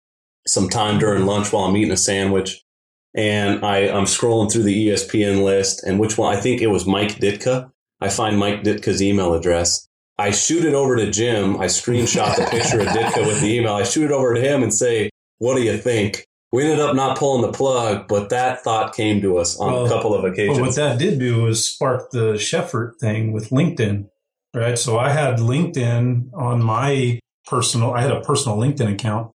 some 0.47 0.69
time 0.69 0.99
during 0.99 1.27
lunch 1.27 1.53
while 1.53 1.65
I'm 1.65 1.77
eating 1.77 1.93
a 1.93 1.97
sandwich, 1.97 2.63
and 3.15 3.65
I 3.65 3.89
I'm 3.89 4.05
scrolling 4.05 4.51
through 4.53 4.65
the 4.65 4.89
ESPN 4.89 5.43
list, 5.43 5.85
and 5.85 5.99
which 5.99 6.19
one 6.19 6.35
I 6.35 6.41
think 6.41 6.61
it 6.61 6.69
was 6.69 6.87
Mike 6.87 7.17
Ditka. 7.17 7.71
I 8.01 8.09
find 8.09 8.39
Mike 8.39 8.63
Ditka's 8.63 9.03
email 9.03 9.35
address. 9.35 9.89
I 10.19 10.31
shoot 10.31 10.65
it 10.65 10.75
over 10.75 10.97
to 10.97 11.11
Jim. 11.11 11.57
I 11.57 11.67
screenshot 11.67 12.37
the 12.37 12.45
picture 12.45 12.81
of 12.81 12.89
Ditka 12.89 13.27
with 13.27 13.41
the 13.41 13.57
email. 13.57 13.75
I 13.75 13.85
shoot 13.85 14.05
it 14.05 14.13
over 14.13 14.35
to 14.35 14.41
him 14.41 14.63
and 14.63 14.73
say, 14.73 15.11
"What 15.39 15.57
do 15.57 15.63
you 15.63 15.77
think?" 15.77 16.25
We 16.53 16.63
ended 16.63 16.79
up 16.79 16.95
not 16.95 17.19
pulling 17.19 17.43
the 17.43 17.51
plug, 17.51 18.07
but 18.07 18.29
that 18.29 18.63
thought 18.63 18.95
came 18.95 19.21
to 19.23 19.39
us 19.39 19.59
on 19.59 19.73
Well, 19.73 19.87
a 19.87 19.89
couple 19.89 20.15
of 20.15 20.25
occasions. 20.25 20.59
But 20.59 20.67
what 20.67 20.75
that 20.77 20.99
did 21.01 21.19
do 21.19 21.43
was 21.43 21.69
spark 21.69 22.13
the 22.13 22.35
Schefter 22.35 22.93
thing 23.01 23.33
with 23.33 23.51
LinkedIn, 23.51 24.07
right? 24.55 24.79
So 24.79 24.97
I 24.97 25.11
had 25.11 25.39
LinkedIn 25.39 26.29
on 26.33 26.63
my 26.63 27.19
personal, 27.47 27.93
I 27.93 28.03
had 28.03 28.13
a 28.13 28.21
personal 28.21 28.57
LinkedIn 28.57 28.93
account 28.93 29.33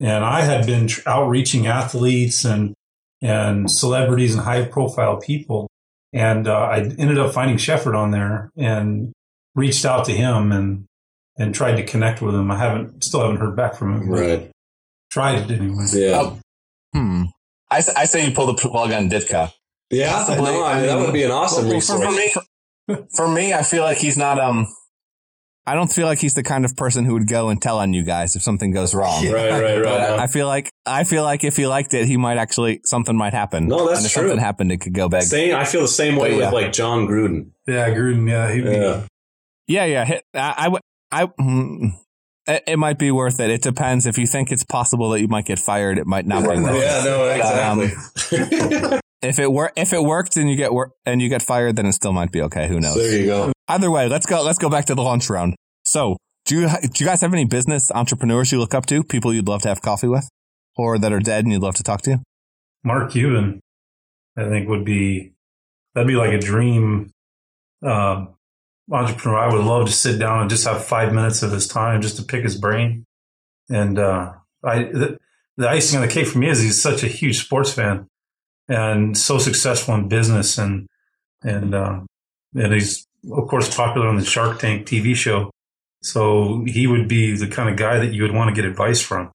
and 0.00 0.24
I 0.24 0.42
had 0.42 0.66
been 0.66 0.88
outreaching 1.06 1.66
athletes 1.66 2.44
and, 2.44 2.74
and 3.22 3.70
celebrities 3.70 4.34
and 4.34 4.44
high 4.44 4.64
profile 4.64 5.16
people. 5.18 5.68
And 6.12 6.46
uh, 6.48 6.56
I 6.58 6.78
ended 6.80 7.18
up 7.18 7.32
finding 7.34 7.56
Schefter 7.56 7.96
on 7.96 8.10
there 8.10 8.50
and 8.56 9.12
reached 9.54 9.84
out 9.84 10.04
to 10.06 10.12
him 10.12 10.52
and, 10.52 10.84
and 11.36 11.54
tried 11.54 11.76
to 11.76 11.82
connect 11.84 12.22
with 12.22 12.34
him. 12.34 12.50
I 12.50 12.58
haven't, 12.58 13.04
still 13.04 13.20
haven't 13.22 13.36
heard 13.38 13.56
back 13.56 13.74
from 13.74 13.94
him. 14.00 14.08
but 14.10 14.20
right? 14.20 14.50
Tried 15.10 15.50
it 15.50 15.60
anyway. 15.60 15.84
Yeah. 15.92 16.20
Oh. 16.20 16.38
Hmm. 16.94 17.22
I, 17.70 17.78
s- 17.78 17.88
I 17.94 18.04
say 18.04 18.26
you 18.26 18.34
pull 18.34 18.46
the 18.46 18.54
plug 18.54 18.92
on 18.92 19.08
Ditka. 19.10 19.52
Yeah, 19.90 20.12
Possibly. 20.12 20.50
no, 20.52 20.64
I 20.64 20.78
mean, 20.78 20.86
that 20.86 20.98
would 20.98 21.12
be 21.12 21.22
an 21.22 21.30
awesome 21.30 21.64
Well, 21.68 21.80
for, 21.80 21.98
resource. 21.98 22.04
for 22.04 22.10
me, 22.12 22.32
for, 22.86 23.06
for 23.14 23.28
me, 23.28 23.52
I 23.52 23.62
feel 23.62 23.82
like 23.82 23.98
he's 23.98 24.16
not. 24.16 24.38
Um, 24.40 24.66
I 25.68 25.74
don't 25.74 25.92
feel 25.92 26.06
like 26.06 26.20
he's 26.20 26.34
the 26.34 26.44
kind 26.44 26.64
of 26.64 26.76
person 26.76 27.04
who 27.04 27.14
would 27.14 27.26
go 27.26 27.48
and 27.48 27.60
tell 27.60 27.78
on 27.78 27.92
you 27.92 28.04
guys 28.04 28.36
if 28.36 28.42
something 28.42 28.70
goes 28.70 28.94
wrong. 28.94 29.26
Right, 29.28 29.50
right, 29.50 29.82
But 29.82 30.10
right. 30.10 30.20
I 30.20 30.26
feel 30.28 30.46
like 30.46 30.70
I 30.86 31.02
feel 31.02 31.24
like 31.24 31.42
if 31.42 31.56
he 31.56 31.66
liked 31.66 31.92
it, 31.92 32.06
he 32.06 32.16
might 32.16 32.38
actually 32.38 32.80
something 32.84 33.16
might 33.16 33.32
happen. 33.34 33.66
No, 33.66 33.88
that's 33.88 33.98
and 33.98 34.06
if 34.06 34.12
true. 34.12 34.22
something 34.22 34.38
happened, 34.38 34.70
it 34.70 34.78
could 34.78 34.94
go 34.94 35.08
big. 35.08 35.22
Same, 35.22 35.56
I 35.56 35.64
feel 35.64 35.82
the 35.82 35.88
same 35.88 36.14
way 36.16 36.30
But 36.30 36.38
yeah. 36.38 36.44
with 36.46 36.54
like 36.54 36.72
Jon 36.72 37.08
Gruden. 37.08 37.50
Yeah, 37.66 37.88
Gruden. 37.90 38.28
Yeah, 38.30 38.52
he'd 38.52 38.64
be, 38.64 38.70
Yeah. 38.70 39.02
Yeah, 39.68 39.84
yeah. 39.86 40.04
Hit, 40.04 40.24
I, 40.34 40.54
I, 40.56 40.68
would- 40.68 40.82
I, 41.10 41.26
mm, 41.26 41.90
it, 42.46 42.62
it 42.68 42.76
might 42.78 42.98
be 43.00 43.10
worth 43.10 43.40
it. 43.40 43.50
It 43.50 43.62
depends. 43.62 44.06
If 44.06 44.16
you 44.18 44.26
think 44.28 44.52
it's 44.52 44.62
possible 44.62 45.10
that 45.10 45.20
you 45.20 45.26
might 45.26 45.46
get 45.46 45.58
fired, 45.58 45.98
it 45.98 46.06
might 46.06 46.24
not 46.26 46.42
be 46.42 46.48
worth 46.48 46.76
it. 46.76 46.82
Yeah, 46.84 47.02
no, 47.04 47.28
exactly. 48.54 49.00
If 49.26 49.38
it 49.38 49.50
wor- 49.50 49.72
if 49.76 49.92
it 49.92 50.02
worked 50.02 50.36
and 50.36 50.48
you 50.48 50.56
get 50.56 50.72
wor- 50.72 50.92
and 51.04 51.20
you 51.20 51.28
get 51.28 51.42
fired, 51.42 51.76
then 51.76 51.86
it 51.86 51.92
still 51.92 52.12
might 52.12 52.30
be 52.30 52.42
okay. 52.42 52.68
Who 52.68 52.80
knows? 52.80 52.94
there 52.96 53.18
you 53.18 53.26
go. 53.26 53.52
Either 53.68 53.90
way, 53.90 54.08
let's 54.08 54.26
go. 54.26 54.42
Let's 54.42 54.58
go 54.58 54.70
back 54.70 54.86
to 54.86 54.94
the 54.94 55.02
launch 55.02 55.28
round. 55.28 55.56
So, 55.84 56.16
do 56.44 56.60
you 56.60 56.68
do 56.68 57.04
you 57.04 57.06
guys 57.06 57.20
have 57.20 57.32
any 57.32 57.44
business 57.44 57.90
entrepreneurs 57.92 58.52
you 58.52 58.58
look 58.58 58.74
up 58.74 58.86
to? 58.86 59.02
People 59.02 59.34
you'd 59.34 59.48
love 59.48 59.62
to 59.62 59.68
have 59.68 59.82
coffee 59.82 60.08
with, 60.08 60.28
or 60.76 60.98
that 60.98 61.12
are 61.12 61.20
dead 61.20 61.44
and 61.44 61.52
you'd 61.52 61.62
love 61.62 61.74
to 61.76 61.82
talk 61.82 62.02
to? 62.02 62.20
Mark 62.84 63.10
Cuban, 63.10 63.60
I 64.36 64.48
think 64.48 64.68
would 64.68 64.84
be 64.84 65.32
that'd 65.94 66.06
be 66.06 66.14
like 66.14 66.32
a 66.32 66.38
dream 66.38 67.10
um, 67.82 68.34
entrepreneur. 68.90 69.38
I 69.38 69.52
would 69.52 69.64
love 69.64 69.86
to 69.86 69.92
sit 69.92 70.18
down 70.20 70.42
and 70.42 70.50
just 70.50 70.66
have 70.66 70.84
five 70.84 71.12
minutes 71.12 71.42
of 71.42 71.50
his 71.50 71.66
time 71.66 72.00
just 72.02 72.16
to 72.18 72.22
pick 72.22 72.44
his 72.44 72.56
brain. 72.56 73.04
And 73.68 73.98
uh, 73.98 74.34
I, 74.62 74.84
the, 74.84 75.18
the 75.56 75.68
icing 75.68 75.98
on 75.98 76.06
the 76.06 76.12
cake 76.12 76.28
for 76.28 76.38
me 76.38 76.48
is 76.48 76.62
he's 76.62 76.80
such 76.80 77.02
a 77.02 77.08
huge 77.08 77.44
sports 77.44 77.72
fan 77.72 78.06
and 78.68 79.16
so 79.16 79.38
successful 79.38 79.94
in 79.94 80.08
business, 80.08 80.58
and 80.58 80.86
and 81.42 81.74
uh, 81.74 82.00
and 82.54 82.72
he's 82.72 83.06
of 83.30 83.48
course 83.48 83.74
popular 83.74 84.08
on 84.08 84.16
the 84.16 84.24
Shark 84.24 84.58
Tank 84.58 84.86
TV 84.86 85.14
show. 85.14 85.50
So 86.02 86.64
he 86.66 86.86
would 86.86 87.08
be 87.08 87.36
the 87.36 87.48
kind 87.48 87.68
of 87.68 87.76
guy 87.76 87.98
that 87.98 88.12
you 88.12 88.22
would 88.22 88.34
want 88.34 88.54
to 88.54 88.54
get 88.54 88.68
advice 88.68 89.00
from. 89.00 89.32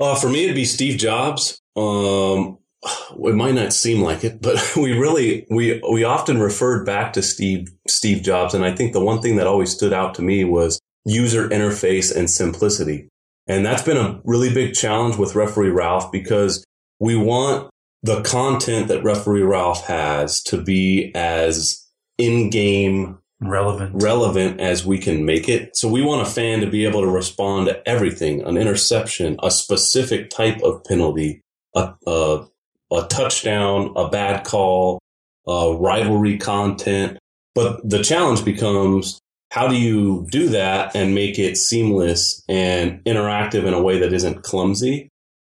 Uh, 0.00 0.14
for 0.14 0.28
me, 0.28 0.44
it'd 0.44 0.56
be 0.56 0.64
Steve 0.64 0.98
Jobs. 0.98 1.60
Um, 1.76 2.58
it 2.84 3.34
might 3.34 3.54
not 3.54 3.72
seem 3.72 4.00
like 4.00 4.24
it, 4.24 4.40
but 4.40 4.72
we 4.76 4.92
really 4.92 5.46
we 5.50 5.80
we 5.90 6.04
often 6.04 6.40
referred 6.40 6.84
back 6.84 7.12
to 7.14 7.22
Steve 7.22 7.68
Steve 7.88 8.22
Jobs, 8.22 8.54
and 8.54 8.64
I 8.64 8.74
think 8.74 8.92
the 8.92 9.04
one 9.04 9.20
thing 9.20 9.36
that 9.36 9.46
always 9.46 9.72
stood 9.72 9.92
out 9.92 10.14
to 10.14 10.22
me 10.22 10.44
was 10.44 10.80
user 11.04 11.48
interface 11.48 12.14
and 12.14 12.30
simplicity, 12.30 13.08
and 13.46 13.64
that's 13.64 13.82
been 13.82 13.96
a 13.96 14.20
really 14.24 14.52
big 14.52 14.74
challenge 14.74 15.16
with 15.16 15.34
Referee 15.34 15.70
Ralph 15.70 16.12
because 16.12 16.64
we 17.00 17.16
want 17.16 17.70
the 18.02 18.22
content 18.22 18.88
that 18.88 19.02
Referee 19.02 19.42
Ralph 19.42 19.86
has 19.86 20.42
to 20.44 20.60
be 20.60 21.12
as 21.14 21.86
in-game 22.16 23.18
Relevant. 23.40 24.02
relevant 24.02 24.60
as 24.60 24.84
we 24.84 24.98
can 24.98 25.24
make 25.24 25.48
it. 25.48 25.76
So 25.76 25.88
we 25.88 26.02
want 26.02 26.26
a 26.26 26.30
fan 26.30 26.60
to 26.60 26.66
be 26.66 26.84
able 26.84 27.02
to 27.02 27.08
respond 27.08 27.66
to 27.66 27.88
everything, 27.88 28.42
an 28.42 28.56
interception, 28.56 29.36
a 29.42 29.50
specific 29.50 30.28
type 30.30 30.60
of 30.62 30.82
penalty, 30.84 31.40
a, 31.76 31.94
a, 32.06 32.46
a 32.92 33.02
touchdown, 33.04 33.92
a 33.94 34.08
bad 34.08 34.44
call, 34.44 34.98
uh, 35.46 35.76
rivalry 35.78 36.36
content. 36.36 37.18
But 37.54 37.88
the 37.88 38.02
challenge 38.02 38.44
becomes 38.44 39.20
how 39.50 39.68
do 39.68 39.76
you 39.76 40.26
do 40.30 40.48
that 40.48 40.94
and 40.94 41.14
make 41.14 41.38
it 41.38 41.56
seamless 41.56 42.42
and 42.48 43.02
interactive 43.04 43.64
in 43.64 43.72
a 43.72 43.80
way 43.80 44.00
that 44.00 44.12
isn't 44.12 44.42
clumsy? 44.42 45.08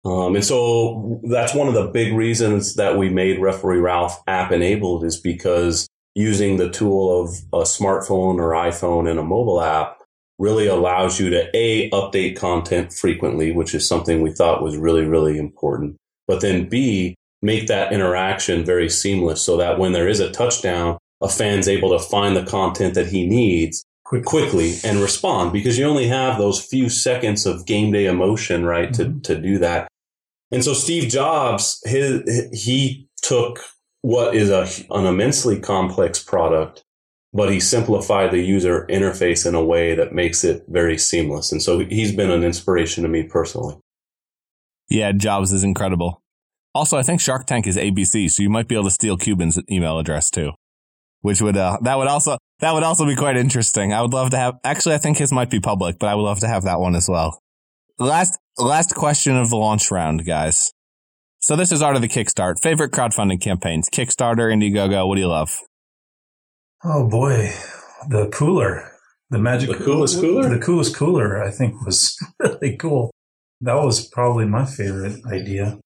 Um, 0.04 0.36
and 0.36 0.44
so 0.44 1.22
that's 1.30 1.54
one 1.54 1.68
of 1.68 1.74
the 1.74 1.88
big 1.88 2.14
reasons 2.14 2.76
that 2.76 2.98
we 2.98 3.10
made 3.10 3.40
Referee 3.40 3.80
Ralph 3.80 4.22
app 4.28 4.52
enabled 4.52 5.04
is 5.04 5.20
because 5.20 5.88
using 6.16 6.58
the 6.58 6.70
tool 6.70 7.22
of 7.22 7.30
a 7.54 7.64
smartphone 7.64 8.40
or 8.40 8.52
iPhone 8.52 9.10
and 9.10 9.20
a 9.20 9.24
mobile 9.24 9.62
app 9.62 9.98
really 10.40 10.66
allows 10.66 11.20
you 11.20 11.30
to 11.30 11.56
a 11.56 11.90
update 11.92 12.36
content 12.36 12.92
frequently, 12.92 13.52
which 13.52 13.76
is 13.76 13.88
something 13.88 14.22
we 14.22 14.32
thought 14.32 14.64
was 14.64 14.76
really, 14.76 15.06
really 15.06 15.38
important. 15.38 15.96
But 16.28 16.42
then 16.42 16.68
b 16.68 17.16
make 17.44 17.68
that 17.68 17.94
interaction 17.94 18.66
very 18.66 18.90
seamless 18.90 19.44
so 19.44 19.58
that 19.58 19.80
when 19.80 19.94
there 19.94 20.08
is 20.08 20.20
a 20.20 20.32
touchdown, 20.32 20.98
a 21.22 21.30
fan's 21.30 21.68
able 21.68 21.90
to 21.92 22.04
find 22.04 22.36
the 22.36 22.46
content 22.46 22.96
that 22.96 23.08
he 23.08 23.28
needs 23.28 23.84
Quick. 24.12 24.26
quickly 24.26 24.74
and 24.84 25.00
respond 25.00 25.54
because 25.54 25.78
you 25.78 25.86
only 25.86 26.08
have 26.08 26.38
those 26.38 26.62
few 26.62 26.90
seconds 26.90 27.46
of 27.46 27.66
game 27.66 27.94
day 27.94 28.08
emotion, 28.08 28.66
right, 28.66 28.94
to, 28.94 29.06
Mhm. 29.06 29.24
to 29.24 29.40
do 29.40 29.58
that. 29.60 29.88
And 30.52 30.64
so 30.66 30.74
Steve 30.74 31.10
Jobs, 31.10 31.82
his, 31.86 32.50
he 32.52 33.08
took 33.22 33.62
what 34.02 34.36
is 34.36 34.50
a, 34.50 34.68
an 34.94 35.06
immensely 35.06 35.58
complex 35.62 36.22
product, 36.22 36.84
but 37.32 37.54
he 37.54 37.62
simplified 37.62 38.32
the 38.32 38.42
user 38.42 38.86
interface 38.90 39.48
in 39.48 39.56
a 39.56 39.64
way 39.64 39.96
that 39.96 40.14
makes 40.14 40.44
it 40.44 40.66
very 40.68 40.98
seamless. 40.98 41.54
And 41.54 41.64
so 41.64 41.80
he's 41.80 42.14
been 42.14 42.32
an 42.32 42.44
inspiration 42.44 43.04
to 43.04 43.10
me 43.10 43.24
personally. 43.24 43.76
Yeah, 44.90 45.14
Jobs 45.14 45.54
is 45.54 45.64
incredible. 45.64 46.22
Also, 46.76 46.98
I 46.98 47.04
think 47.04 47.22
Shark 47.22 47.46
Tank 47.46 47.66
is 47.66 47.78
ABC, 47.78 48.28
so 48.30 48.44
you 48.44 48.50
might 48.50 48.68
be 48.68 48.76
able 48.76 48.86
to 48.86 48.92
steal 48.92 49.16
Cuban's 49.16 49.58
email 49.72 50.00
address 50.00 50.30
too, 50.30 50.52
which 51.22 51.42
would 51.42 51.56
uh, 51.56 51.78
that 51.82 51.98
would 51.98 52.08
also 52.10 52.38
that 52.62 52.74
would 52.74 52.84
also 52.84 53.06
be 53.06 53.16
quite 53.16 53.38
interesting. 53.38 53.92
I 53.94 54.02
would 54.02 54.14
love 54.14 54.30
to 54.32 54.38
have. 54.38 54.56
Actually, 54.64 54.96
I 54.96 55.00
think 55.00 55.18
his 55.18 55.32
might 55.32 55.50
be 55.50 55.60
public, 55.60 56.00
but 56.00 56.08
I 56.08 56.16
would 56.16 56.24
love 56.24 56.40
to 56.40 56.48
have 56.48 56.64
that 56.64 56.80
one 56.80 56.96
as 56.96 57.10
well. 57.10 57.42
Last 58.00 58.40
last 58.58 58.96
question 58.96 59.36
of 59.36 59.50
the 59.50 59.58
launch 59.58 59.92
round, 59.92 60.26
guys. 60.26 60.72
So 61.40 61.56
this 61.56 61.72
is 61.72 61.82
art 61.82 61.96
of 61.96 62.02
the 62.02 62.08
Kickstart. 62.08 62.60
Favorite 62.62 62.92
crowdfunding 62.92 63.42
campaigns: 63.42 63.90
Kickstarter, 63.90 64.52
Indiegogo. 64.54 65.08
What 65.08 65.16
do 65.16 65.22
you 65.22 65.28
love? 65.28 65.60
Oh 66.84 67.08
boy, 67.08 67.52
the 68.10 68.28
cooler, 68.30 68.92
the 69.30 69.38
magic, 69.38 69.70
The 69.70 69.84
coolest 69.84 70.20
cooler? 70.20 70.50
the 70.50 70.60
coolest 70.60 70.96
cooler. 70.96 71.44
I 71.44 71.52
think 71.52 71.86
was 71.86 72.18
really 72.40 72.76
cool. 72.78 73.12
That 73.62 73.76
was 73.76 74.08
probably 74.08 74.46
my 74.46 74.66
favorite 74.66 75.20
idea. 75.32 75.78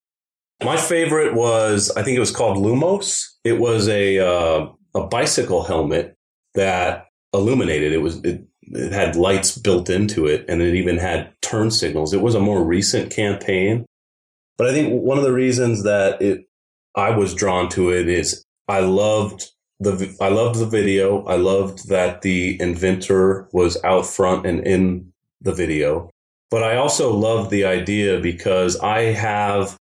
My 0.64 0.78
favorite 0.78 1.34
was, 1.34 1.92
I 1.98 2.04
think 2.04 2.16
it 2.16 2.22
was 2.22 2.32
called 2.32 2.58
Lumos. 2.58 3.24
It 3.44 3.60
was 3.60 3.90
a, 3.90 4.20
uh, 4.20 4.68
a 4.96 5.08
bicycle 5.08 5.64
helmet 5.64 6.16
that 6.56 7.08
illuminated. 7.34 7.94
It 7.94 8.00
was, 8.00 8.18
it, 8.24 8.44
it 8.62 8.92
had 8.92 9.16
lights 9.16 9.58
built 9.58 9.90
into 9.90 10.26
it 10.26 10.46
and 10.50 10.62
it 10.62 10.76
even 10.76 10.98
had 10.98 11.32
turn 11.42 11.72
signals. 11.72 12.14
It 12.14 12.22
was 12.22 12.36
a 12.36 12.40
more 12.40 12.64
recent 12.64 13.12
campaign. 13.12 13.86
But 14.58 14.68
I 14.68 14.74
think 14.74 15.02
one 15.02 15.18
of 15.18 15.24
the 15.24 15.34
reasons 15.34 15.84
that 15.84 16.22
it, 16.22 16.48
I 16.96 17.12
was 17.12 17.36
drawn 17.36 17.70
to 17.70 17.92
it 17.92 18.08
is 18.08 18.44
I 18.68 18.80
loved 18.80 19.52
the, 19.80 20.16
I 20.22 20.30
loved 20.30 20.60
the 20.60 20.66
video. 20.66 21.26
I 21.26 21.36
loved 21.36 21.90
that 21.90 22.22
the 22.22 22.60
inventor 22.62 23.48
was 23.52 23.78
out 23.84 24.06
front 24.06 24.46
and 24.46 24.66
in 24.66 25.12
the 25.42 25.54
video. 25.54 26.10
But 26.50 26.64
I 26.64 26.78
also 26.78 27.14
loved 27.14 27.52
the 27.52 27.66
idea 27.66 28.20
because 28.20 28.80
I 28.80 29.02
have 29.02 29.76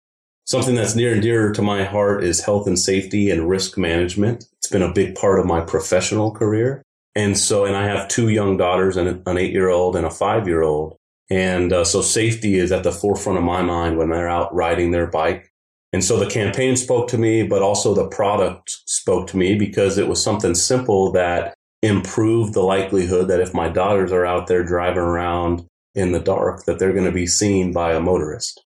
something 0.53 0.75
that's 0.75 0.95
near 0.95 1.15
and 1.15 1.23
dear 1.23 1.51
to 1.51 1.63
my 1.63 1.83
heart 1.83 2.23
is 2.23 2.45
health 2.45 2.67
and 2.67 2.79
safety 2.79 3.31
and 3.31 3.49
risk 3.49 3.79
management. 3.79 4.45
It's 4.59 4.69
been 4.69 4.83
a 4.83 4.93
big 4.93 5.15
part 5.15 5.41
of 5.41 5.47
my 5.47 5.63
professional 5.63 6.31
career. 6.31 6.83
And 7.17 7.39
so, 7.39 7.65
and 7.65 7.75
I 7.75 7.85
have 7.85 8.07
two 8.09 8.29
young 8.29 8.59
daughters 8.59 8.99
and 8.99 9.27
an 9.27 9.39
eight 9.39 9.53
year 9.53 9.71
old 9.71 9.97
and 9.97 10.05
a 10.05 10.11
five 10.11 10.47
year 10.47 10.63
old. 10.63 10.99
And 11.31 11.73
uh, 11.73 11.85
so 11.85 12.03
safety 12.03 12.57
is 12.57 12.71
at 12.71 12.85
the 12.85 12.93
forefront 12.93 13.39
of 13.39 13.45
my 13.45 13.63
mind 13.63 13.97
when 13.97 14.11
they're 14.11 14.29
out 14.29 14.55
riding 14.55 14.91
their 14.91 15.07
bike. 15.07 15.51
And 15.95 16.05
so 16.05 16.19
the 16.19 16.29
campaign 16.29 16.77
spoke 16.77 17.09
to 17.09 17.19
me, 17.19 17.43
but 17.45 17.63
also 17.63 17.95
the 17.95 18.09
product 18.09 18.77
spoke 18.87 19.29
to 19.29 19.39
me 19.39 19.55
because 19.55 19.97
it 19.97 20.07
was 20.07 20.23
something 20.23 20.55
simple 20.55 21.13
that 21.13 21.55
improved 21.83 22.53
the 22.53 22.61
likelihood 22.61 23.29
that 23.29 23.41
if 23.41 23.55
my 23.55 23.71
daughters 23.71 24.13
are 24.13 24.27
out 24.27 24.49
there 24.49 24.65
driving 24.65 24.99
around 24.99 25.67
in 25.95 26.13
the 26.13 26.21
dark, 26.21 26.67
that 26.67 26.79
they're 26.79 26.93
going 26.93 27.07
to 27.07 27.11
be 27.13 27.27
seen 27.27 27.73
by 27.73 27.95
a 27.95 28.01
motorist. 28.01 28.63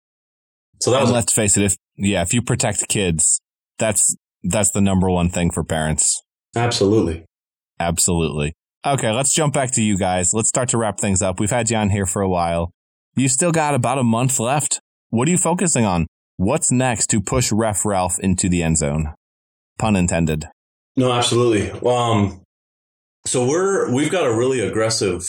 So 0.81 0.91
that 0.91 1.01
was, 1.01 1.11
let's 1.11 1.33
face 1.33 1.57
it, 1.57 1.65
if, 1.65 1.77
yeah, 1.97 2.23
if 2.23 2.33
you 2.35 2.43
protect 2.43 2.89
kids, 2.89 3.41
that's, 3.79 4.17
that's 4.43 4.71
the 4.71 4.81
number 4.81 5.11
one 5.11 5.31
thing 5.31 5.51
for 5.51 5.65
parents. 5.65 6.23
Absolutely. 6.55 7.25
Absolutely. 7.81 8.55
Okay. 8.87 9.11
Let's 9.11 9.35
jump 9.35 9.55
back 9.55 9.73
to 9.73 9.83
you 9.83 9.97
guys. 9.99 10.33
Let's 10.33 10.49
start 10.49 10.69
to 10.71 10.79
wrap 10.79 10.99
things 11.01 11.23
up. 11.23 11.41
We've 11.41 11.51
had 11.51 11.71
you 11.71 11.77
on 11.77 11.91
here 11.91 12.07
for 12.07 12.23
a 12.23 12.29
while. 12.29 12.71
You 13.15 13.29
still 13.29 13.53
got 13.53 13.75
about 13.75 13.99
a 13.99 14.05
month 14.05 14.39
left. 14.39 14.81
What 15.11 15.29
are 15.29 15.31
you 15.31 15.39
focusing 15.39 15.85
on? 15.85 16.07
What's 16.37 16.71
next 16.71 17.07
to 17.09 17.21
push 17.21 17.51
Ref 17.51 17.85
Ralph 17.87 18.19
into 18.19 18.49
the 18.49 18.63
end 18.63 18.77
zone? 18.77 19.15
Pun 19.79 19.97
intended. 19.97 20.47
No, 20.97 21.13
absolutely. 21.13 21.71
Um, 21.87 22.43
so 23.25 23.47
we're 23.47 23.93
we've 23.93 24.11
got 24.11 24.27
a 24.27 24.35
really 24.35 24.61
aggressive 24.61 25.23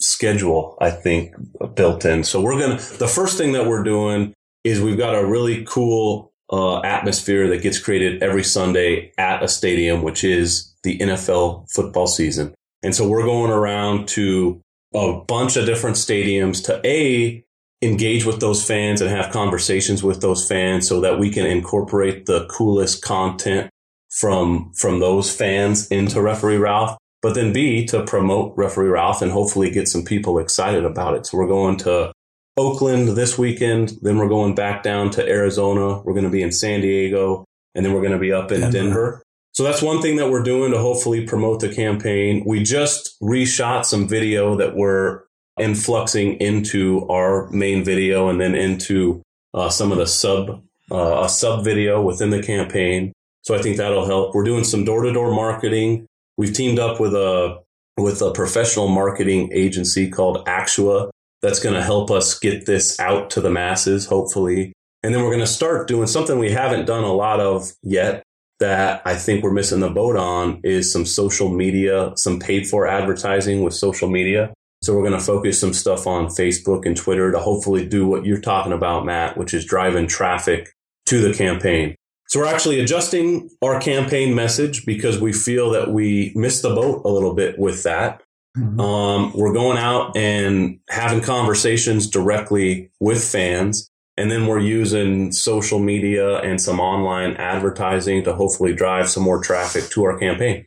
schedule, 0.00 0.76
I 0.80 0.90
think, 0.90 1.34
built 1.74 2.04
in. 2.04 2.24
So 2.24 2.40
we're 2.40 2.58
gonna 2.58 2.80
the 2.98 3.08
first 3.08 3.38
thing 3.38 3.52
that 3.52 3.66
we're 3.66 3.84
doing 3.84 4.34
is 4.64 4.80
we've 4.80 4.98
got 4.98 5.14
a 5.14 5.26
really 5.26 5.64
cool 5.64 6.32
uh, 6.50 6.80
atmosphere 6.80 7.48
that 7.48 7.62
gets 7.62 7.78
created 7.78 8.22
every 8.22 8.44
Sunday 8.44 9.12
at 9.18 9.42
a 9.42 9.48
stadium, 9.48 10.02
which 10.02 10.22
is 10.22 10.74
the 10.82 10.98
NFL 10.98 11.70
football 11.70 12.06
season. 12.06 12.54
And 12.82 12.94
so 12.94 13.08
we're 13.08 13.24
going 13.24 13.50
around 13.50 14.08
to 14.08 14.60
a 14.94 15.20
bunch 15.26 15.56
of 15.56 15.66
different 15.66 15.96
stadiums 15.96 16.64
to 16.66 16.80
a 16.84 17.44
engage 17.80 18.24
with 18.24 18.40
those 18.40 18.64
fans 18.64 19.00
and 19.00 19.10
have 19.10 19.32
conversations 19.32 20.02
with 20.02 20.20
those 20.20 20.46
fans 20.46 20.86
so 20.86 21.00
that 21.00 21.18
we 21.18 21.30
can 21.30 21.44
incorporate 21.44 22.26
the 22.26 22.46
coolest 22.46 23.02
content 23.02 23.68
from 24.10 24.72
from 24.74 25.00
those 25.00 25.34
fans 25.34 25.88
into 25.88 26.20
referee 26.22 26.58
Ralph 26.58 26.96
but 27.22 27.34
then 27.34 27.52
B 27.52 27.84
to 27.86 28.04
promote 28.04 28.56
referee 28.56 28.88
Ralph 28.88 29.20
and 29.20 29.32
hopefully 29.32 29.70
get 29.70 29.88
some 29.88 30.04
people 30.04 30.38
excited 30.38 30.84
about 30.84 31.14
it 31.14 31.26
so 31.26 31.38
we're 31.38 31.48
going 31.48 31.76
to 31.78 32.12
Oakland 32.56 33.08
this 33.08 33.38
weekend 33.38 33.92
then 34.02 34.18
we're 34.18 34.28
going 34.28 34.54
back 34.54 34.82
down 34.82 35.10
to 35.10 35.26
Arizona 35.26 36.00
we're 36.02 36.14
going 36.14 36.24
to 36.24 36.30
be 36.30 36.42
in 36.42 36.52
San 36.52 36.80
Diego 36.80 37.44
and 37.74 37.84
then 37.84 37.92
we're 37.92 38.00
going 38.00 38.12
to 38.12 38.18
be 38.18 38.32
up 38.32 38.52
in 38.52 38.60
Denver. 38.60 38.72
Denver. 38.72 39.22
So 39.52 39.64
that's 39.64 39.82
one 39.82 40.00
thing 40.00 40.16
that 40.16 40.30
we're 40.30 40.42
doing 40.42 40.72
to 40.72 40.78
hopefully 40.78 41.26
promote 41.26 41.60
the 41.60 41.74
campaign. 41.74 42.42
We 42.46 42.62
just 42.62 43.20
reshot 43.22 43.84
some 43.84 44.08
video 44.08 44.56
that 44.56 44.74
we're 44.74 45.24
influxing 45.60 46.34
into 46.34 47.06
our 47.08 47.50
main 47.50 47.84
video 47.84 48.28
and 48.28 48.40
then 48.40 48.54
into 48.54 49.22
uh, 49.52 49.68
some 49.68 49.92
of 49.92 49.98
the 49.98 50.06
sub 50.06 50.62
uh, 50.90 51.24
a 51.24 51.28
sub 51.28 51.64
video 51.64 52.02
within 52.02 52.30
the 52.30 52.42
campaign. 52.42 53.12
So 53.42 53.54
I 53.54 53.62
think 53.62 53.76
that'll 53.76 54.06
help. 54.06 54.34
We're 54.34 54.44
doing 54.44 54.64
some 54.64 54.84
door 54.84 55.02
to 55.02 55.12
door 55.12 55.34
marketing. 55.34 56.06
We've 56.36 56.52
teamed 56.52 56.78
up 56.78 57.00
with 57.00 57.14
a 57.14 57.60
with 57.98 58.22
a 58.22 58.32
professional 58.32 58.88
marketing 58.88 59.50
agency 59.52 60.08
called 60.08 60.46
Actua 60.46 61.10
that's 61.42 61.60
going 61.60 61.74
to 61.74 61.82
help 61.82 62.10
us 62.10 62.38
get 62.38 62.66
this 62.66 62.98
out 63.00 63.30
to 63.30 63.40
the 63.40 63.50
masses, 63.50 64.06
hopefully. 64.06 64.72
And 65.02 65.12
then 65.12 65.22
we're 65.22 65.30
going 65.30 65.40
to 65.40 65.46
start 65.46 65.88
doing 65.88 66.06
something 66.06 66.38
we 66.38 66.52
haven't 66.52 66.86
done 66.86 67.02
a 67.02 67.12
lot 67.12 67.40
of 67.40 67.72
yet 67.82 68.22
that 68.60 69.02
I 69.04 69.16
think 69.16 69.42
we're 69.42 69.52
missing 69.52 69.80
the 69.80 69.90
boat 69.90 70.16
on 70.16 70.60
is 70.62 70.92
some 70.92 71.04
social 71.04 71.48
media, 71.48 72.12
some 72.14 72.38
paid 72.38 72.68
for 72.68 72.86
advertising 72.86 73.64
with 73.64 73.74
social 73.74 74.08
media. 74.08 74.54
So 74.82 74.94
we're 74.94 75.08
going 75.08 75.18
to 75.18 75.24
focus 75.24 75.60
some 75.60 75.72
stuff 75.72 76.06
on 76.06 76.26
Facebook 76.26 76.86
and 76.86 76.96
Twitter 76.96 77.32
to 77.32 77.38
hopefully 77.40 77.86
do 77.86 78.06
what 78.06 78.24
you're 78.24 78.40
talking 78.40 78.72
about, 78.72 79.04
Matt, 79.04 79.36
which 79.36 79.52
is 79.52 79.64
driving 79.64 80.06
traffic 80.06 80.70
to 81.06 81.20
the 81.20 81.34
campaign. 81.34 81.96
So 82.28 82.40
we're 82.40 82.46
actually 82.46 82.80
adjusting 82.80 83.50
our 83.62 83.80
campaign 83.80 84.34
message 84.34 84.86
because 84.86 85.20
we 85.20 85.32
feel 85.32 85.70
that 85.70 85.90
we 85.90 86.32
missed 86.34 86.62
the 86.62 86.74
boat 86.74 87.02
a 87.04 87.08
little 87.08 87.34
bit 87.34 87.58
with 87.58 87.82
that. 87.82 88.21
Mm-hmm. 88.56 88.80
Um, 88.80 89.32
we're 89.34 89.52
going 89.52 89.78
out 89.78 90.16
and 90.16 90.80
having 90.88 91.22
conversations 91.22 92.08
directly 92.08 92.90
with 93.00 93.24
fans. 93.24 93.88
And 94.18 94.30
then 94.30 94.46
we're 94.46 94.60
using 94.60 95.32
social 95.32 95.78
media 95.78 96.36
and 96.38 96.60
some 96.60 96.80
online 96.80 97.34
advertising 97.36 98.24
to 98.24 98.34
hopefully 98.34 98.74
drive 98.74 99.08
some 99.08 99.22
more 99.22 99.42
traffic 99.42 99.88
to 99.90 100.04
our 100.04 100.18
campaign. 100.18 100.66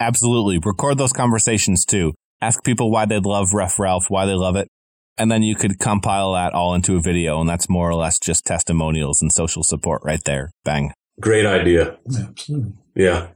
Absolutely. 0.00 0.58
Record 0.64 0.96
those 0.96 1.12
conversations 1.12 1.84
too 1.84 2.14
ask 2.40 2.62
people 2.64 2.90
why 2.90 3.06
they 3.06 3.18
love 3.18 3.52
Ref 3.52 3.78
Ralph, 3.78 4.06
why 4.08 4.26
they 4.26 4.34
love 4.34 4.56
it. 4.56 4.68
And 5.16 5.30
then 5.30 5.42
you 5.42 5.56
could 5.56 5.78
compile 5.78 6.34
that 6.34 6.54
all 6.54 6.74
into 6.74 6.96
a 6.96 7.00
video. 7.00 7.40
And 7.40 7.48
that's 7.48 7.68
more 7.68 7.90
or 7.90 7.94
less 7.94 8.18
just 8.18 8.44
testimonials 8.44 9.20
and 9.20 9.32
social 9.32 9.64
support 9.64 10.02
right 10.04 10.22
there. 10.24 10.50
Bang. 10.64 10.92
Great 11.20 11.44
idea. 11.44 11.98
Absolutely. 12.06 12.72
Yeah. 12.94 13.28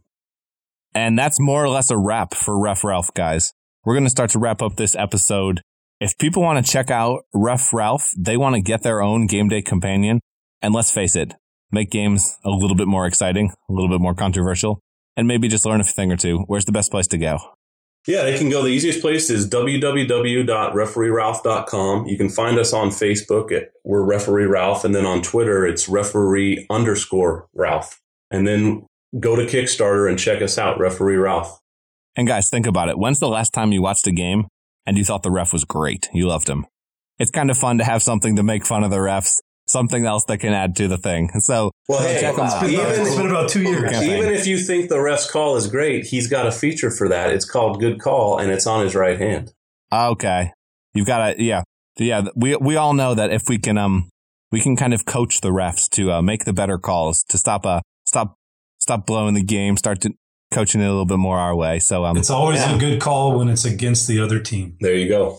And 0.94 1.18
that's 1.18 1.40
more 1.40 1.64
or 1.64 1.68
less 1.68 1.90
a 1.90 1.96
wrap 1.96 2.34
for 2.34 2.60
Ref 2.60 2.84
Ralph, 2.84 3.12
guys. 3.14 3.52
We're 3.84 3.94
going 3.94 4.04
to 4.04 4.10
start 4.10 4.30
to 4.30 4.38
wrap 4.38 4.62
up 4.62 4.76
this 4.76 4.94
episode. 4.94 5.60
If 5.98 6.16
people 6.16 6.40
want 6.40 6.64
to 6.64 6.72
check 6.72 6.88
out 6.88 7.24
Ref 7.34 7.72
Ralph, 7.72 8.10
they 8.16 8.36
want 8.36 8.54
to 8.54 8.60
get 8.60 8.82
their 8.82 9.02
own 9.02 9.26
game 9.26 9.48
day 9.48 9.60
companion. 9.60 10.20
And 10.60 10.72
let's 10.72 10.92
face 10.92 11.16
it, 11.16 11.34
make 11.72 11.90
games 11.90 12.38
a 12.44 12.50
little 12.50 12.76
bit 12.76 12.86
more 12.86 13.06
exciting, 13.06 13.50
a 13.68 13.72
little 13.72 13.88
bit 13.88 14.00
more 14.00 14.14
controversial, 14.14 14.78
and 15.16 15.26
maybe 15.26 15.48
just 15.48 15.66
learn 15.66 15.80
a 15.80 15.84
thing 15.84 16.12
or 16.12 16.16
two. 16.16 16.44
Where's 16.46 16.64
the 16.64 16.70
best 16.70 16.92
place 16.92 17.08
to 17.08 17.18
go? 17.18 17.38
Yeah, 18.06 18.22
they 18.22 18.38
can 18.38 18.50
go. 18.50 18.62
The 18.62 18.68
easiest 18.68 19.00
place 19.00 19.30
is 19.30 19.50
www.refereeralph.com. 19.50 22.06
You 22.06 22.16
can 22.16 22.28
find 22.28 22.58
us 22.58 22.72
on 22.72 22.90
Facebook 22.90 23.50
at 23.50 23.72
we're 23.84 24.04
Referee 24.04 24.46
Ralph, 24.46 24.84
and 24.84 24.94
then 24.94 25.06
on 25.06 25.22
Twitter 25.22 25.66
it's 25.66 25.88
referee 25.88 26.68
underscore 26.70 27.48
Ralph. 27.52 28.00
And 28.30 28.46
then 28.46 28.86
go 29.18 29.34
to 29.34 29.42
Kickstarter 29.42 30.08
and 30.08 30.16
check 30.18 30.40
us 30.40 30.56
out, 30.56 30.78
Referee 30.78 31.16
Ralph. 31.16 31.58
And 32.16 32.26
guys, 32.26 32.48
think 32.50 32.66
about 32.66 32.88
it. 32.88 32.98
When's 32.98 33.20
the 33.20 33.28
last 33.28 33.52
time 33.52 33.72
you 33.72 33.82
watched 33.82 34.06
a 34.06 34.12
game 34.12 34.46
and 34.86 34.98
you 34.98 35.04
thought 35.04 35.22
the 35.22 35.30
ref 35.30 35.52
was 35.52 35.64
great? 35.64 36.08
You 36.12 36.28
loved 36.28 36.48
him. 36.48 36.66
It's 37.18 37.30
kind 37.30 37.50
of 37.50 37.56
fun 37.56 37.78
to 37.78 37.84
have 37.84 38.02
something 38.02 38.36
to 38.36 38.42
make 38.42 38.66
fun 38.66 38.84
of 38.84 38.90
the 38.90 38.96
refs 38.96 39.40
something 39.66 40.04
else 40.06 40.24
that 40.26 40.38
can 40.38 40.52
add 40.52 40.76
to 40.76 40.88
the 40.88 40.98
thing. 40.98 41.30
So, 41.40 41.72
well, 41.88 42.02
hey, 42.02 42.20
check 42.20 42.36
them 42.36 42.46
out. 42.46 42.64
Even, 42.64 42.86
it's 42.86 43.16
been 43.16 43.26
about 43.28 43.48
two 43.48 43.62
years. 43.62 44.02
Even 44.02 44.32
if 44.32 44.46
you 44.46 44.58
think 44.58 44.88
the 44.88 45.00
ref's 45.00 45.30
call 45.30 45.56
is 45.56 45.66
great, 45.66 46.06
he's 46.06 46.28
got 46.28 46.46
a 46.46 46.52
feature 46.52 46.90
for 46.90 47.08
that. 47.08 47.30
It's 47.30 47.44
called 47.44 47.80
Good 47.80 48.00
Call, 48.00 48.38
and 48.38 48.50
it's 48.50 48.66
on 48.66 48.84
his 48.84 48.94
right 48.94 49.18
hand. 49.18 49.52
Okay, 49.92 50.52
you've 50.94 51.06
got 51.06 51.34
to, 51.34 51.42
yeah, 51.42 51.62
yeah. 51.98 52.22
We 52.36 52.56
we 52.56 52.76
all 52.76 52.94
know 52.94 53.14
that 53.14 53.30
if 53.30 53.48
we 53.48 53.58
can, 53.58 53.78
um, 53.78 54.08
we 54.50 54.60
can 54.60 54.76
kind 54.76 54.94
of 54.94 55.04
coach 55.04 55.40
the 55.40 55.50
refs 55.50 55.88
to 55.90 56.12
uh, 56.12 56.22
make 56.22 56.44
the 56.44 56.52
better 56.52 56.78
calls 56.78 57.24
to 57.28 57.38
stop, 57.38 57.66
uh, 57.66 57.80
stop, 58.04 58.36
stop 58.78 59.06
blowing 59.06 59.34
the 59.34 59.42
game, 59.42 59.76
start 59.76 60.00
to 60.02 60.14
coaching 60.52 60.80
it 60.80 60.86
a 60.86 60.90
little 60.90 61.06
bit 61.06 61.18
more 61.18 61.38
our 61.38 61.54
way. 61.54 61.78
So, 61.78 62.04
um, 62.04 62.16
it's 62.16 62.30
always 62.30 62.60
yeah. 62.60 62.76
a 62.76 62.78
good 62.78 63.00
call 63.00 63.38
when 63.38 63.48
it's 63.48 63.64
against 63.64 64.08
the 64.08 64.20
other 64.20 64.40
team. 64.40 64.76
There 64.80 64.94
you 64.94 65.08
go. 65.08 65.38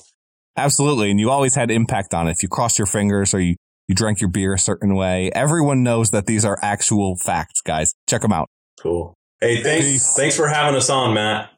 Absolutely. 0.58 1.10
And 1.10 1.20
you 1.20 1.32
always 1.32 1.56
had 1.56 1.72
impact 1.72 2.14
on 2.14 2.28
it. 2.28 2.32
If 2.32 2.44
you 2.44 2.50
cross 2.50 2.78
your 2.78 2.86
fingers 2.86 3.34
or 3.34 3.40
you 3.40 3.56
you 3.88 3.96
drank 3.96 4.22
your 4.22 4.30
beer 4.30 4.54
a 4.54 4.60
certain 4.60 4.96
way. 4.96 5.30
Everyone 5.34 5.84
knows 5.84 6.12
that 6.12 6.26
these 6.26 6.46
are 6.46 6.58
actual 6.62 7.16
facts, 7.18 7.62
guys. 7.62 7.94
Check 8.08 8.22
them 8.22 8.32
out. 8.32 8.50
Cool. 8.80 9.14
Hey, 9.42 9.62
thanks. 9.62 9.86
Peace. 9.86 10.14
Thanks 10.16 10.36
for 10.38 10.48
having 10.48 10.76
us 10.76 10.90
on, 10.90 11.14
Matt. 11.14 11.52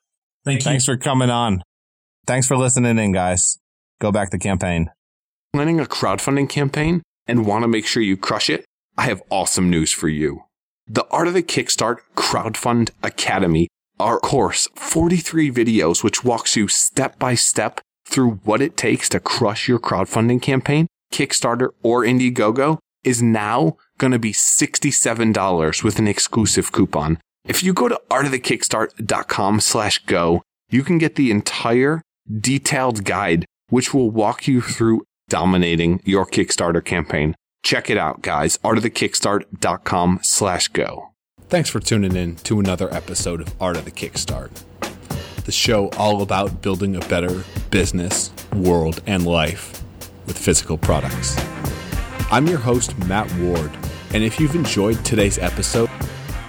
Thank 0.44 0.62
you. 0.62 0.63
Thanks 0.63 0.86
for 0.86 0.98
coming 0.98 1.30
on. 1.30 1.62
Thanks 2.26 2.48
for 2.48 2.58
listening 2.58 2.98
in, 2.98 3.12
guys. 3.12 3.60
Go 4.00 4.12
back 4.12 4.32
to 4.32 4.39
campaign. 4.39 4.89
Planning 5.54 5.80
a 5.80 5.86
crowdfunding 5.86 6.50
campaign 6.50 7.04
and 7.28 7.46
want 7.46 7.63
to 7.63 7.68
make 7.68 7.86
sure 7.86 8.02
you 8.02 8.18
crush 8.18 8.50
it? 8.50 8.65
I 8.98 9.04
have 9.04 9.22
awesome 9.30 9.70
news 9.70 9.91
for 9.91 10.08
you. 10.08 10.44
The 10.88 11.08
Art 11.10 11.28
of 11.28 11.34
the 11.34 11.41
Kickstart 11.41 11.98
Crowdfund 12.15 12.91
Academy, 13.02 13.67
our 14.00 14.19
course, 14.19 14.67
43 14.76 15.52
videos, 15.52 16.04
which 16.04 16.24
walks 16.24 16.56
you 16.56 16.67
step 16.67 17.17
by 17.17 17.34
step 17.34 17.82
through 18.06 18.39
what 18.43 18.62
it 18.62 18.78
takes 18.78 19.10
to 19.10 19.19
crush 19.19 19.67
your 19.67 19.80
crowdfunding 19.80 20.41
campaign 20.41 20.88
Kickstarter, 21.12 21.69
or 21.82 22.04
Indiegogo 22.04 22.78
is 23.04 23.21
now 23.21 23.78
going 23.98 24.12
to 24.12 24.19
be 24.19 24.34
$67 24.34 25.84
with 25.84 25.98
an 25.98 26.08
exclusive 26.08 26.71
coupon. 26.71 27.19
If 27.45 27.63
you 27.63 27.74
go 27.74 27.88
to 27.88 28.00
artofthekickstart.com 28.10 29.60
slash 29.62 30.00
go, 30.06 30.41
you 30.69 30.84
can 30.84 30.98
get 30.98 31.15
the 31.15 31.32
entire 31.32 32.02
detailed 32.39 33.06
guide, 33.06 33.45
which 33.69 33.93
will 33.93 34.12
walk 34.12 34.48
you 34.48 34.62
through 34.62 35.04
dominating 35.30 36.02
your 36.04 36.26
Kickstarter 36.26 36.84
campaign. 36.84 37.36
Check 37.65 37.89
it 37.89 37.97
out, 37.97 38.21
guys. 38.21 38.60
artofthekickstart.com 38.60 40.19
slash 40.21 40.67
go. 40.67 41.10
Thanks 41.49 41.67
for 41.67 41.80
tuning 41.80 42.15
in 42.15 42.36
to 42.38 42.60
another 42.60 42.93
episode 42.93 43.41
of 43.41 43.60
Art 43.60 43.75
of 43.75 43.86
the 43.86 43.91
Kickstart, 43.91 44.51
the 45.45 45.51
show 45.51 45.89
all 45.97 46.21
about 46.21 46.62
building 46.62 46.95
a 46.95 46.99
better 47.08 47.43
business, 47.71 48.32
world, 48.54 49.01
and 49.08 49.25
life 49.25 49.82
with 50.28 50.38
physical 50.38 50.78
products. 50.78 51.36
I'm 52.30 52.45
your 52.45 52.60
host, 52.60 52.95
Matt 53.08 53.34
Ward, 53.39 53.71
and 54.13 54.23
if 54.23 54.39
you've 54.39 54.54
enjoyed 54.54 55.04
today's 55.04 55.39
episode, 55.39 55.89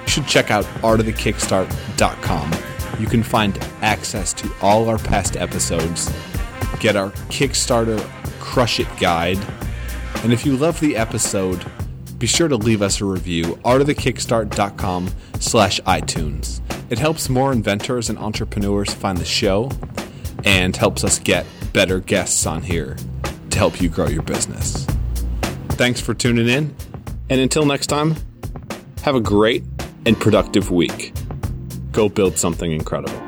you 0.02 0.08
should 0.08 0.26
check 0.26 0.50
out 0.50 0.66
artofthekickstart.com. 0.82 2.52
You 3.00 3.06
can 3.06 3.22
find 3.22 3.58
access 3.80 4.34
to 4.34 4.52
all 4.60 4.86
our 4.90 4.98
past 4.98 5.38
episodes, 5.38 6.12
get 6.78 6.94
our 6.94 7.10
Kickstarter 7.30 8.06
Crush 8.38 8.80
It 8.80 8.88
guide, 8.98 9.38
and 10.22 10.32
if 10.32 10.44
you 10.44 10.56
love 10.56 10.80
the 10.80 10.96
episode, 10.96 11.64
be 12.18 12.26
sure 12.26 12.48
to 12.48 12.56
leave 12.56 12.82
us 12.82 13.00
a 13.00 13.04
review, 13.04 13.44
artofthekickstart.com 13.64 15.10
slash 15.38 15.80
iTunes. 15.82 16.60
It 16.90 16.98
helps 16.98 17.28
more 17.28 17.52
inventors 17.52 18.08
and 18.08 18.18
entrepreneurs 18.18 18.92
find 18.94 19.18
the 19.18 19.24
show 19.24 19.70
and 20.44 20.76
helps 20.76 21.04
us 21.04 21.18
get 21.18 21.46
better 21.72 22.00
guests 22.00 22.46
on 22.46 22.62
here 22.62 22.96
to 23.50 23.58
help 23.58 23.80
you 23.80 23.88
grow 23.88 24.08
your 24.08 24.22
business. 24.22 24.86
Thanks 25.70 26.00
for 26.00 26.14
tuning 26.14 26.48
in, 26.48 26.74
and 27.28 27.40
until 27.40 27.66
next 27.66 27.88
time, 27.88 28.14
have 29.02 29.14
a 29.14 29.20
great 29.20 29.64
and 30.06 30.18
productive 30.18 30.70
week. 30.70 31.12
Go 31.92 32.08
build 32.08 32.38
something 32.38 32.72
incredible. 32.72 33.25